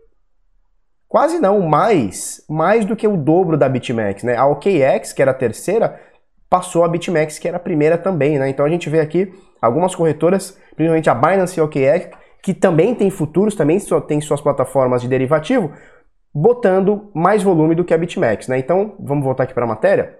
Quase 1.08 1.38
não, 1.38 1.60
mais, 1.60 2.44
mais 2.48 2.84
do 2.84 2.94
que 2.94 3.08
o 3.08 3.16
dobro 3.16 3.56
da 3.56 3.68
BitMEX, 3.68 4.24
né? 4.24 4.36
A 4.36 4.46
OKX, 4.46 5.12
que 5.14 5.22
era 5.22 5.30
a 5.30 5.34
terceira, 5.34 5.98
passou 6.50 6.84
a 6.84 6.88
BitMEX, 6.88 7.38
que 7.38 7.48
era 7.48 7.56
a 7.56 7.60
primeira 7.60 7.96
também, 7.96 8.38
né? 8.38 8.48
Então 8.50 8.66
a 8.66 8.68
gente 8.68 8.90
vê 8.90 9.00
aqui 9.00 9.32
algumas 9.60 9.94
corretoras, 9.94 10.58
principalmente 10.76 11.08
a 11.08 11.14
Binance 11.14 11.58
e 11.58 11.60
a 11.60 11.64
OKX, 11.64 12.10
que 12.42 12.52
também 12.52 12.94
tem 12.94 13.10
futuros, 13.10 13.54
também 13.54 13.78
tem 14.06 14.20
suas 14.20 14.40
plataformas 14.40 15.00
de 15.00 15.08
derivativo, 15.08 15.72
botando 16.32 17.10
mais 17.14 17.42
volume 17.42 17.74
do 17.74 17.84
que 17.84 17.94
a 17.94 17.98
BitMEX, 17.98 18.46
né? 18.48 18.58
Então, 18.58 18.94
vamos 19.00 19.24
voltar 19.24 19.44
aqui 19.44 19.54
para 19.54 19.64
a 19.64 19.68
matéria. 19.68 20.18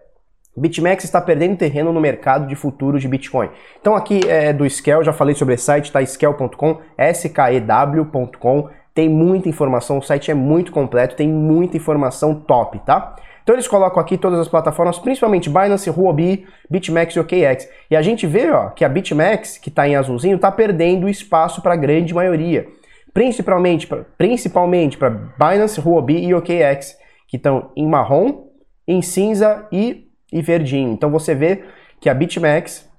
BitMEX 0.57 1.05
está 1.05 1.21
perdendo 1.21 1.57
terreno 1.57 1.93
no 1.93 2.01
mercado 2.01 2.47
de 2.47 2.57
futuros 2.57 3.01
de 3.03 3.09
Bitcoin. 3.09 3.51
Então 3.81 3.95
aqui 3.95 4.21
é 4.27 4.53
do 4.53 4.69
Scale, 4.69 5.05
já 5.05 5.13
falei 5.13 5.35
sobre 5.35 5.55
esse 5.55 5.65
site, 5.65 5.93
tá? 5.93 6.05
Scale.com, 6.05 6.81
S-K-E-W.com 6.97 8.69
tem 8.99 9.09
muita 9.09 9.49
informação, 9.49 9.99
o 9.99 10.03
site 10.03 10.29
é 10.29 10.35
muito 10.35 10.73
completo, 10.73 11.15
tem 11.15 11.29
muita 11.29 11.77
informação 11.77 12.35
top, 12.35 12.81
tá? 12.81 13.15
Então 13.45 13.55
eles 13.55 13.69
colocam 13.69 14.03
aqui 14.03 14.19
todas 14.19 14.41
as 14.41 14.49
plataformas, 14.49 14.99
principalmente 14.99 15.49
Binance, 15.49 15.89
Huobi, 15.89 16.45
BitMEX 16.69 17.15
e 17.15 17.21
OKX. 17.21 17.69
E 17.89 17.95
a 17.95 18.03
gente 18.03 18.27
vê 18.27 18.51
ó, 18.51 18.71
que 18.71 18.85
a 18.85 18.89
BitMEX, 18.89 19.57
que 19.57 19.69
está 19.69 19.87
em 19.87 19.95
azulzinho, 19.95 20.35
está 20.35 20.51
perdendo 20.51 21.09
espaço 21.09 21.63
para 21.63 21.75
a 21.75 21.77
grande 21.77 22.13
maioria. 22.13 22.67
Principalmente 23.15 23.87
para 23.87 24.05
principalmente 24.19 24.99
Binance, 24.99 25.81
Huobi 25.81 26.19
e 26.19 26.35
OKX, 26.35 26.99
que 27.29 27.37
estão 27.37 27.71
em 27.77 27.87
marrom, 27.87 28.49
em 28.85 29.01
cinza 29.01 29.65
e, 29.71 30.09
e 30.33 30.43
verdinho. 30.43 30.91
Então 30.91 31.09
você 31.09 31.37
vê 31.37 31.63
que 32.01 32.11
a 32.11 32.15
BitMEX 32.15 32.91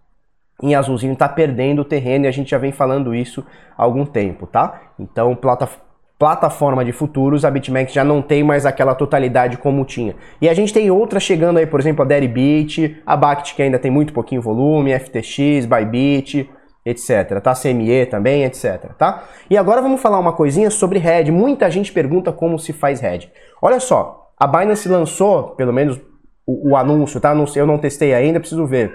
em 0.63 0.75
azulzinho 0.75 1.11
está 1.11 1.27
perdendo 1.27 1.81
o 1.81 1.85
terreno 1.85 2.23
e 2.23 2.27
a 2.29 2.31
gente 2.31 2.51
já 2.51 2.57
vem 2.57 2.71
falando 2.71 3.13
isso 3.13 3.45
há 3.77 3.83
algum 3.83 4.05
tempo, 4.05 4.47
tá? 4.47 4.93
Então, 4.97 5.35
plataforma 5.35 5.88
plataforma 6.19 6.83
de 6.83 6.91
futuros, 6.91 7.45
a 7.45 7.49
BitMEX 7.49 7.93
já 7.93 8.03
não 8.03 8.21
tem 8.21 8.43
mais 8.43 8.65
aquela 8.65 8.93
totalidade 8.93 9.57
como 9.57 9.85
tinha. 9.85 10.13
E 10.41 10.49
a 10.49 10.53
gente 10.53 10.73
tem 10.73 10.91
outras 10.91 11.23
chegando 11.23 11.57
aí, 11.57 11.65
por 11.65 11.79
exemplo, 11.79 12.03
a 12.03 12.05
Deribit, 12.05 13.01
a 13.05 13.15
Bact 13.15 13.55
que 13.55 13.61
ainda 13.61 13.79
tem 13.79 13.89
muito 13.89 14.11
pouquinho 14.11 14.41
volume, 14.41 14.91
FTX, 14.99 15.65
Bybit, 15.65 16.49
etc, 16.85 17.39
tá? 17.41 17.53
CME 17.53 18.05
também, 18.07 18.43
etc, 18.43 18.91
tá? 18.97 19.23
E 19.49 19.57
agora 19.57 19.81
vamos 19.81 20.01
falar 20.01 20.19
uma 20.19 20.33
coisinha 20.33 20.69
sobre 20.69 20.99
Red. 20.99 21.31
Muita 21.31 21.71
gente 21.71 21.93
pergunta 21.93 22.33
como 22.33 22.59
se 22.59 22.73
faz 22.73 22.99
Red. 22.99 23.29
Olha 23.61 23.79
só, 23.79 24.31
a 24.37 24.45
Binance 24.45 24.89
lançou, 24.89 25.51
pelo 25.51 25.71
menos 25.71 26.01
o, 26.45 26.71
o 26.71 26.75
anúncio, 26.75 27.21
tá? 27.21 27.33
Eu 27.55 27.65
não 27.65 27.77
testei 27.77 28.13
ainda, 28.13 28.41
preciso 28.41 28.65
ver. 28.67 28.93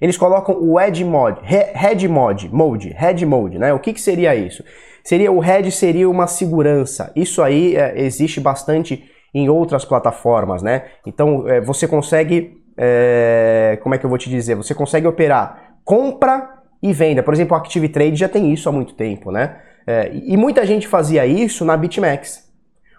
Eles 0.00 0.16
colocam 0.16 0.56
o 0.60 0.80
Edge 0.80 1.04
Mod, 1.04 1.40
Red 1.42 2.06
Mod, 2.08 2.48
Mode, 2.52 2.88
Red 2.90 3.24
Mode, 3.24 3.58
né? 3.58 3.72
O 3.72 3.78
que, 3.78 3.92
que 3.92 4.00
seria 4.00 4.34
isso? 4.34 4.62
Seria 5.02 5.30
o 5.30 5.38
Red 5.38 5.70
seria 5.70 6.08
uma 6.10 6.26
segurança. 6.26 7.12
Isso 7.14 7.42
aí 7.42 7.76
é, 7.76 8.00
existe 8.00 8.40
bastante 8.40 9.04
em 9.32 9.48
outras 9.48 9.84
plataformas, 9.84 10.62
né? 10.62 10.84
Então 11.06 11.48
é, 11.48 11.60
você 11.60 11.86
consegue, 11.86 12.62
é, 12.76 13.78
como 13.82 13.94
é 13.94 13.98
que 13.98 14.04
eu 14.04 14.10
vou 14.10 14.18
te 14.18 14.28
dizer? 14.28 14.54
Você 14.54 14.74
consegue 14.74 15.06
operar 15.06 15.66
compra 15.86 16.50
e 16.82 16.92
venda. 16.92 17.22
Por 17.22 17.32
exemplo, 17.32 17.56
o 17.56 17.58
Active 17.58 17.88
Trade 17.88 18.16
já 18.16 18.28
tem 18.28 18.52
isso 18.52 18.68
há 18.68 18.72
muito 18.72 18.94
tempo, 18.94 19.30
né? 19.30 19.56
É, 19.86 20.10
e 20.12 20.36
muita 20.36 20.66
gente 20.66 20.86
fazia 20.88 21.24
isso 21.24 21.64
na 21.64 21.76
BitMEX. 21.76 22.44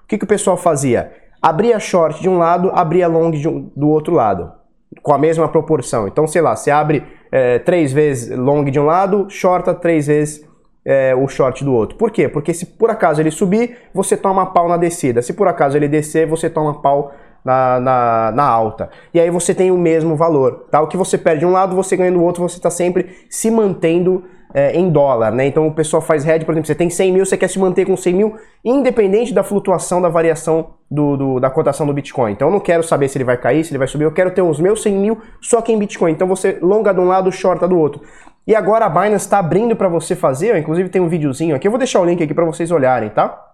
O 0.03 0.07
que, 0.07 0.17
que 0.17 0.23
o 0.23 0.27
pessoal 0.27 0.55
fazia? 0.55 1.11
Abria 1.41 1.79
short 1.79 2.21
de 2.21 2.29
um 2.29 2.37
lado, 2.37 2.71
abria 2.73 3.07
long 3.07 3.29
um, 3.29 3.71
do 3.75 3.89
outro 3.89 4.13
lado, 4.13 4.53
com 5.01 5.13
a 5.13 5.17
mesma 5.17 5.47
proporção. 5.47 6.07
Então, 6.07 6.27
sei 6.27 6.41
lá, 6.41 6.55
você 6.55 6.71
abre 6.71 7.03
é, 7.31 7.59
três 7.59 7.91
vezes 7.91 8.37
long 8.37 8.63
de 8.65 8.79
um 8.79 8.85
lado, 8.85 9.27
shorta 9.29 9.73
três 9.73 10.07
vezes 10.07 10.47
é, 10.85 11.13
o 11.13 11.27
short 11.27 11.63
do 11.65 11.73
outro. 11.73 11.97
Por 11.97 12.11
quê? 12.11 12.29
Porque 12.29 12.53
se 12.53 12.65
por 12.65 12.89
acaso 12.89 13.21
ele 13.21 13.31
subir, 13.31 13.77
você 13.93 14.15
toma 14.15 14.45
pau 14.47 14.69
na 14.69 14.77
descida. 14.77 15.21
Se 15.21 15.33
por 15.33 15.47
acaso 15.47 15.75
ele 15.75 15.87
descer, 15.87 16.25
você 16.25 16.49
toma 16.49 16.81
pau 16.81 17.11
na, 17.43 17.79
na, 17.79 18.31
na, 18.33 18.43
alta. 18.43 18.89
E 19.13 19.19
aí 19.19 19.29
você 19.29 19.53
tem 19.53 19.69
o 19.69 19.77
mesmo 19.77 20.15
valor. 20.15 20.67
Tá? 20.71 20.81
O 20.81 20.87
que 20.87 20.97
você 20.97 21.17
perde 21.17 21.41
de 21.41 21.45
um 21.45 21.51
lado, 21.51 21.75
você 21.75 21.97
ganha 21.97 22.11
do 22.11 22.23
outro, 22.23 22.41
você 22.41 22.57
está 22.57 22.69
sempre 22.69 23.27
se 23.29 23.51
mantendo 23.51 24.23
é, 24.53 24.77
em 24.77 24.89
dólar. 24.89 25.31
Né? 25.31 25.47
Então 25.47 25.67
o 25.67 25.73
pessoal 25.73 26.01
faz 26.01 26.27
hedge, 26.27 26.45
por 26.45 26.51
exemplo, 26.53 26.67
você 26.67 26.75
tem 26.75 26.89
100 26.89 27.11
mil, 27.11 27.25
você 27.25 27.37
quer 27.37 27.47
se 27.47 27.59
manter 27.59 27.85
com 27.85 27.95
100 27.95 28.13
mil, 28.13 28.35
independente 28.63 29.33
da 29.33 29.43
flutuação 29.43 30.01
da 30.01 30.09
variação 30.09 30.71
do, 30.89 31.17
do, 31.17 31.39
da 31.39 31.49
cotação 31.49 31.85
do 31.85 31.93
Bitcoin. 31.93 32.31
Então 32.31 32.47
eu 32.47 32.51
não 32.51 32.59
quero 32.59 32.83
saber 32.83 33.07
se 33.09 33.17
ele 33.17 33.23
vai 33.23 33.37
cair, 33.37 33.63
se 33.63 33.71
ele 33.71 33.77
vai 33.77 33.87
subir, 33.87 34.05
eu 34.05 34.11
quero 34.11 34.31
ter 34.31 34.41
os 34.41 34.59
meus 34.59 34.81
100 34.81 34.93
mil 34.93 35.21
só 35.41 35.61
que 35.61 35.71
em 35.71 35.77
Bitcoin. 35.77 36.11
Então 36.11 36.27
você 36.27 36.57
longa 36.61 36.93
de 36.93 36.99
um 36.99 37.05
lado, 37.05 37.31
shorta 37.31 37.67
do 37.67 37.77
outro. 37.77 38.01
E 38.45 38.55
agora 38.55 38.85
a 38.85 38.89
Binance 38.89 39.25
está 39.25 39.39
abrindo 39.39 39.75
para 39.75 39.89
você 39.89 40.15
fazer, 40.15 40.55
inclusive 40.57 40.87
tem 40.87 41.01
um 41.01 41.09
videozinho 41.09 41.55
aqui, 41.55 41.67
eu 41.67 41.71
vou 41.71 41.77
deixar 41.77 41.99
o 41.99 42.05
link 42.05 42.23
aqui 42.23 42.33
para 42.33 42.45
vocês 42.45 42.71
olharem, 42.71 43.09
tá? 43.09 43.53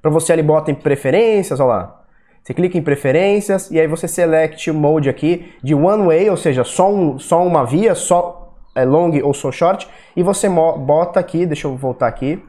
Para 0.00 0.10
você 0.10 0.32
ali 0.32 0.42
bota 0.42 0.70
em 0.70 0.74
preferências, 0.74 1.58
olha 1.58 1.68
lá. 1.68 2.00
Você 2.44 2.52
clica 2.52 2.76
em 2.76 2.82
preferências 2.82 3.70
e 3.70 3.80
aí 3.80 3.86
você 3.86 4.06
select 4.06 4.70
o 4.70 4.74
mode 4.74 5.08
aqui 5.08 5.50
de 5.62 5.74
one 5.74 6.04
way, 6.04 6.28
ou 6.28 6.36
seja, 6.36 6.62
só, 6.62 6.92
um, 6.92 7.18
só 7.18 7.44
uma 7.44 7.64
via, 7.64 7.94
só 7.94 8.43
long 8.82 9.12
ou 9.22 9.34
só 9.34 9.52
short, 9.52 9.86
e 10.16 10.22
você 10.22 10.48
bota 10.48 11.20
aqui, 11.20 11.44
deixa 11.44 11.68
eu 11.68 11.76
voltar 11.76 12.08
aqui, 12.08 12.42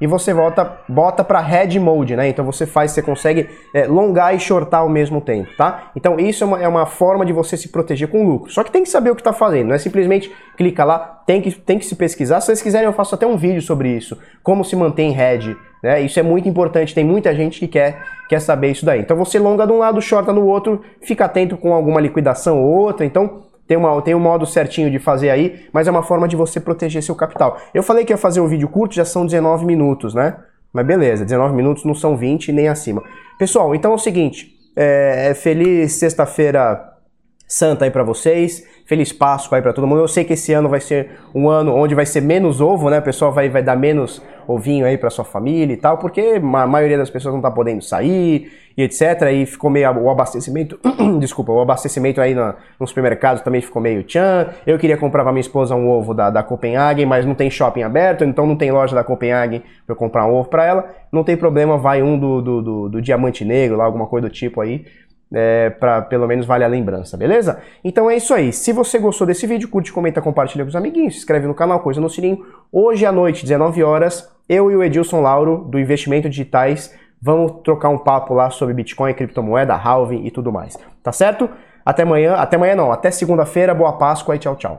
e 0.00 0.06
você 0.06 0.32
volta, 0.32 0.78
bota 0.88 1.24
para 1.24 1.40
head 1.40 1.78
mode, 1.80 2.14
né? 2.16 2.28
Então 2.28 2.44
você 2.44 2.66
faz, 2.66 2.90
você 2.92 3.00
consegue 3.00 3.48
é, 3.74 3.86
longar 3.86 4.34
e 4.34 4.38
shortar 4.38 4.80
ao 4.80 4.88
mesmo 4.88 5.20
tempo, 5.20 5.48
tá? 5.56 5.90
Então 5.96 6.20
isso 6.20 6.44
é 6.44 6.46
uma, 6.46 6.62
é 6.64 6.68
uma 6.68 6.86
forma 6.86 7.24
de 7.24 7.32
você 7.32 7.56
se 7.56 7.70
proteger 7.70 8.08
com 8.08 8.26
lucro. 8.26 8.50
Só 8.50 8.62
que 8.62 8.70
tem 8.70 8.82
que 8.82 8.90
saber 8.90 9.10
o 9.10 9.14
que 9.14 9.22
está 9.22 9.32
fazendo, 9.32 9.68
não 9.68 9.74
é 9.74 9.78
simplesmente 9.78 10.30
clica 10.56 10.84
lá, 10.84 11.22
tem 11.26 11.40
que, 11.40 11.50
tem 11.50 11.78
que 11.78 11.86
se 11.86 11.96
pesquisar. 11.96 12.40
Se 12.40 12.46
vocês 12.46 12.62
quiserem 12.62 12.86
eu 12.86 12.92
faço 12.92 13.14
até 13.14 13.26
um 13.26 13.36
vídeo 13.36 13.62
sobre 13.62 13.88
isso, 13.88 14.18
como 14.42 14.64
se 14.64 14.76
mantém 14.76 15.12
head, 15.12 15.56
né? 15.82 16.00
Isso 16.02 16.20
é 16.20 16.22
muito 16.22 16.46
importante, 16.46 16.94
tem 16.94 17.04
muita 17.04 17.34
gente 17.34 17.58
que 17.58 17.66
quer, 17.66 18.02
quer 18.28 18.40
saber 18.40 18.72
isso 18.72 18.84
daí. 18.84 19.00
Então 19.00 19.16
você 19.16 19.38
longa 19.38 19.66
de 19.66 19.72
um 19.72 19.78
lado, 19.78 20.00
shorta 20.02 20.30
no 20.30 20.46
outro, 20.46 20.82
fica 21.00 21.24
atento 21.24 21.56
com 21.56 21.72
alguma 21.72 22.02
liquidação 22.02 22.60
ou 22.60 22.70
outra, 22.70 23.06
então 23.06 23.45
tem, 23.66 23.76
uma, 23.76 24.00
tem 24.02 24.14
um 24.14 24.20
modo 24.20 24.46
certinho 24.46 24.90
de 24.90 24.98
fazer 24.98 25.30
aí, 25.30 25.66
mas 25.72 25.88
é 25.88 25.90
uma 25.90 26.02
forma 26.02 26.28
de 26.28 26.36
você 26.36 26.60
proteger 26.60 27.02
seu 27.02 27.14
capital. 27.14 27.58
Eu 27.74 27.82
falei 27.82 28.04
que 28.04 28.12
ia 28.12 28.16
fazer 28.16 28.40
um 28.40 28.46
vídeo 28.46 28.68
curto, 28.68 28.94
já 28.94 29.04
são 29.04 29.24
19 29.24 29.64
minutos, 29.64 30.14
né? 30.14 30.36
Mas 30.72 30.86
beleza, 30.86 31.24
19 31.24 31.54
minutos 31.54 31.84
não 31.84 31.94
são 31.94 32.16
20 32.16 32.52
nem 32.52 32.68
acima. 32.68 33.02
Pessoal, 33.38 33.74
então 33.74 33.92
é 33.92 33.94
o 33.94 33.98
seguinte, 33.98 34.54
é, 34.76 35.28
é 35.30 35.34
feliz 35.34 35.92
sexta-feira 35.92 36.96
santa 37.46 37.84
aí 37.84 37.90
para 37.90 38.02
vocês. 38.02 38.66
Feliz 38.86 39.12
Páscoa 39.12 39.58
aí 39.58 39.62
para 39.62 39.72
todo 39.72 39.86
mundo. 39.86 40.00
Eu 40.00 40.08
sei 40.08 40.24
que 40.24 40.32
esse 40.32 40.52
ano 40.52 40.68
vai 40.68 40.80
ser 40.80 41.10
um 41.34 41.48
ano 41.48 41.74
onde 41.74 41.94
vai 41.94 42.06
ser 42.06 42.20
menos 42.20 42.60
ovo, 42.60 42.90
né? 42.90 42.98
O 42.98 43.02
pessoal 43.02 43.32
vai, 43.32 43.48
vai 43.48 43.62
dar 43.62 43.76
menos 43.76 44.22
ovinho 44.46 44.86
aí 44.86 44.96
para 44.98 45.10
sua 45.10 45.24
família 45.24 45.74
e 45.74 45.76
tal, 45.76 45.98
porque 45.98 46.40
a 46.40 46.66
maioria 46.66 46.98
das 46.98 47.10
pessoas 47.10 47.34
não 47.34 47.40
tá 47.40 47.50
podendo 47.50 47.82
sair 47.82 48.50
e 48.76 48.82
etc. 48.82 49.22
Aí 49.22 49.46
ficou 49.46 49.70
meio 49.70 49.90
o 49.98 50.10
abastecimento, 50.10 50.78
desculpa, 51.18 51.52
o 51.52 51.60
abastecimento 51.60 52.20
aí 52.20 52.34
no, 52.34 52.54
no 52.78 52.86
supermercado 52.86 53.42
também 53.42 53.60
ficou 53.60 53.80
meio 53.80 54.02
tchan. 54.04 54.48
Eu 54.66 54.78
queria 54.78 54.96
comprar 54.96 55.22
para 55.22 55.32
minha 55.32 55.40
esposa 55.40 55.74
um 55.74 55.88
ovo 55.88 56.12
da, 56.12 56.30
da 56.30 56.42
Copenhagen, 56.42 57.06
mas 57.06 57.24
não 57.24 57.34
tem 57.34 57.50
shopping 57.50 57.82
aberto, 57.82 58.24
então 58.24 58.46
não 58.46 58.56
tem 58.56 58.70
loja 58.70 58.94
da 58.94 59.02
Copenhagen 59.02 59.60
para 59.86 59.94
eu 59.94 59.96
comprar 59.96 60.26
um 60.26 60.34
ovo 60.34 60.48
para 60.48 60.64
ela. 60.64 60.90
Não 61.10 61.24
tem 61.24 61.36
problema, 61.36 61.78
vai 61.78 62.02
um 62.02 62.18
do, 62.18 62.42
do, 62.42 62.62
do, 62.62 62.88
do 62.88 63.02
diamante 63.02 63.44
negro 63.44 63.76
lá, 63.76 63.84
alguma 63.84 64.06
coisa 64.06 64.28
do 64.28 64.32
tipo 64.32 64.60
aí 64.60 64.84
é, 65.32 65.70
para 65.70 66.02
pelo 66.02 66.26
menos 66.26 66.46
vale 66.46 66.64
a 66.64 66.68
lembrança, 66.68 67.16
beleza? 67.16 67.60
Então 67.82 68.10
é 68.10 68.16
isso 68.16 68.32
aí. 68.32 68.52
Se 68.52 68.72
você 68.72 68.98
gostou 68.98 69.26
desse 69.26 69.46
vídeo, 69.46 69.68
curte, 69.68 69.92
comenta, 69.92 70.22
compartilha 70.22 70.64
com 70.64 70.68
os 70.68 70.76
amiguinhos, 70.76 71.14
se 71.14 71.20
inscreve 71.20 71.46
no 71.46 71.54
canal, 71.54 71.80
coisa 71.80 72.00
no 72.00 72.08
sininho. 72.10 72.44
Hoje 72.72 73.04
à 73.04 73.12
noite, 73.12 73.42
19 73.42 73.82
horas, 73.82 74.30
eu 74.48 74.70
e 74.70 74.76
o 74.76 74.82
Edilson 74.82 75.20
Lauro, 75.20 75.66
do 75.68 75.78
Investimento 75.78 76.28
Digitais, 76.28 76.94
Vamos 77.20 77.62
trocar 77.64 77.88
um 77.88 77.98
papo 77.98 78.34
lá 78.34 78.50
sobre 78.50 78.74
Bitcoin, 78.74 79.14
criptomoeda, 79.14 79.74
halving 79.74 80.26
e 80.26 80.30
tudo 80.30 80.52
mais. 80.52 80.76
Tá 81.02 81.12
certo? 81.12 81.48
Até 81.84 82.02
amanhã, 82.02 82.34
até 82.34 82.56
amanhã 82.56 82.74
não, 82.74 82.92
até 82.92 83.10
segunda-feira, 83.10 83.74
boa 83.74 83.96
Páscoa 83.96 84.36
e 84.36 84.38
tchau, 84.38 84.56
tchau. 84.56 84.76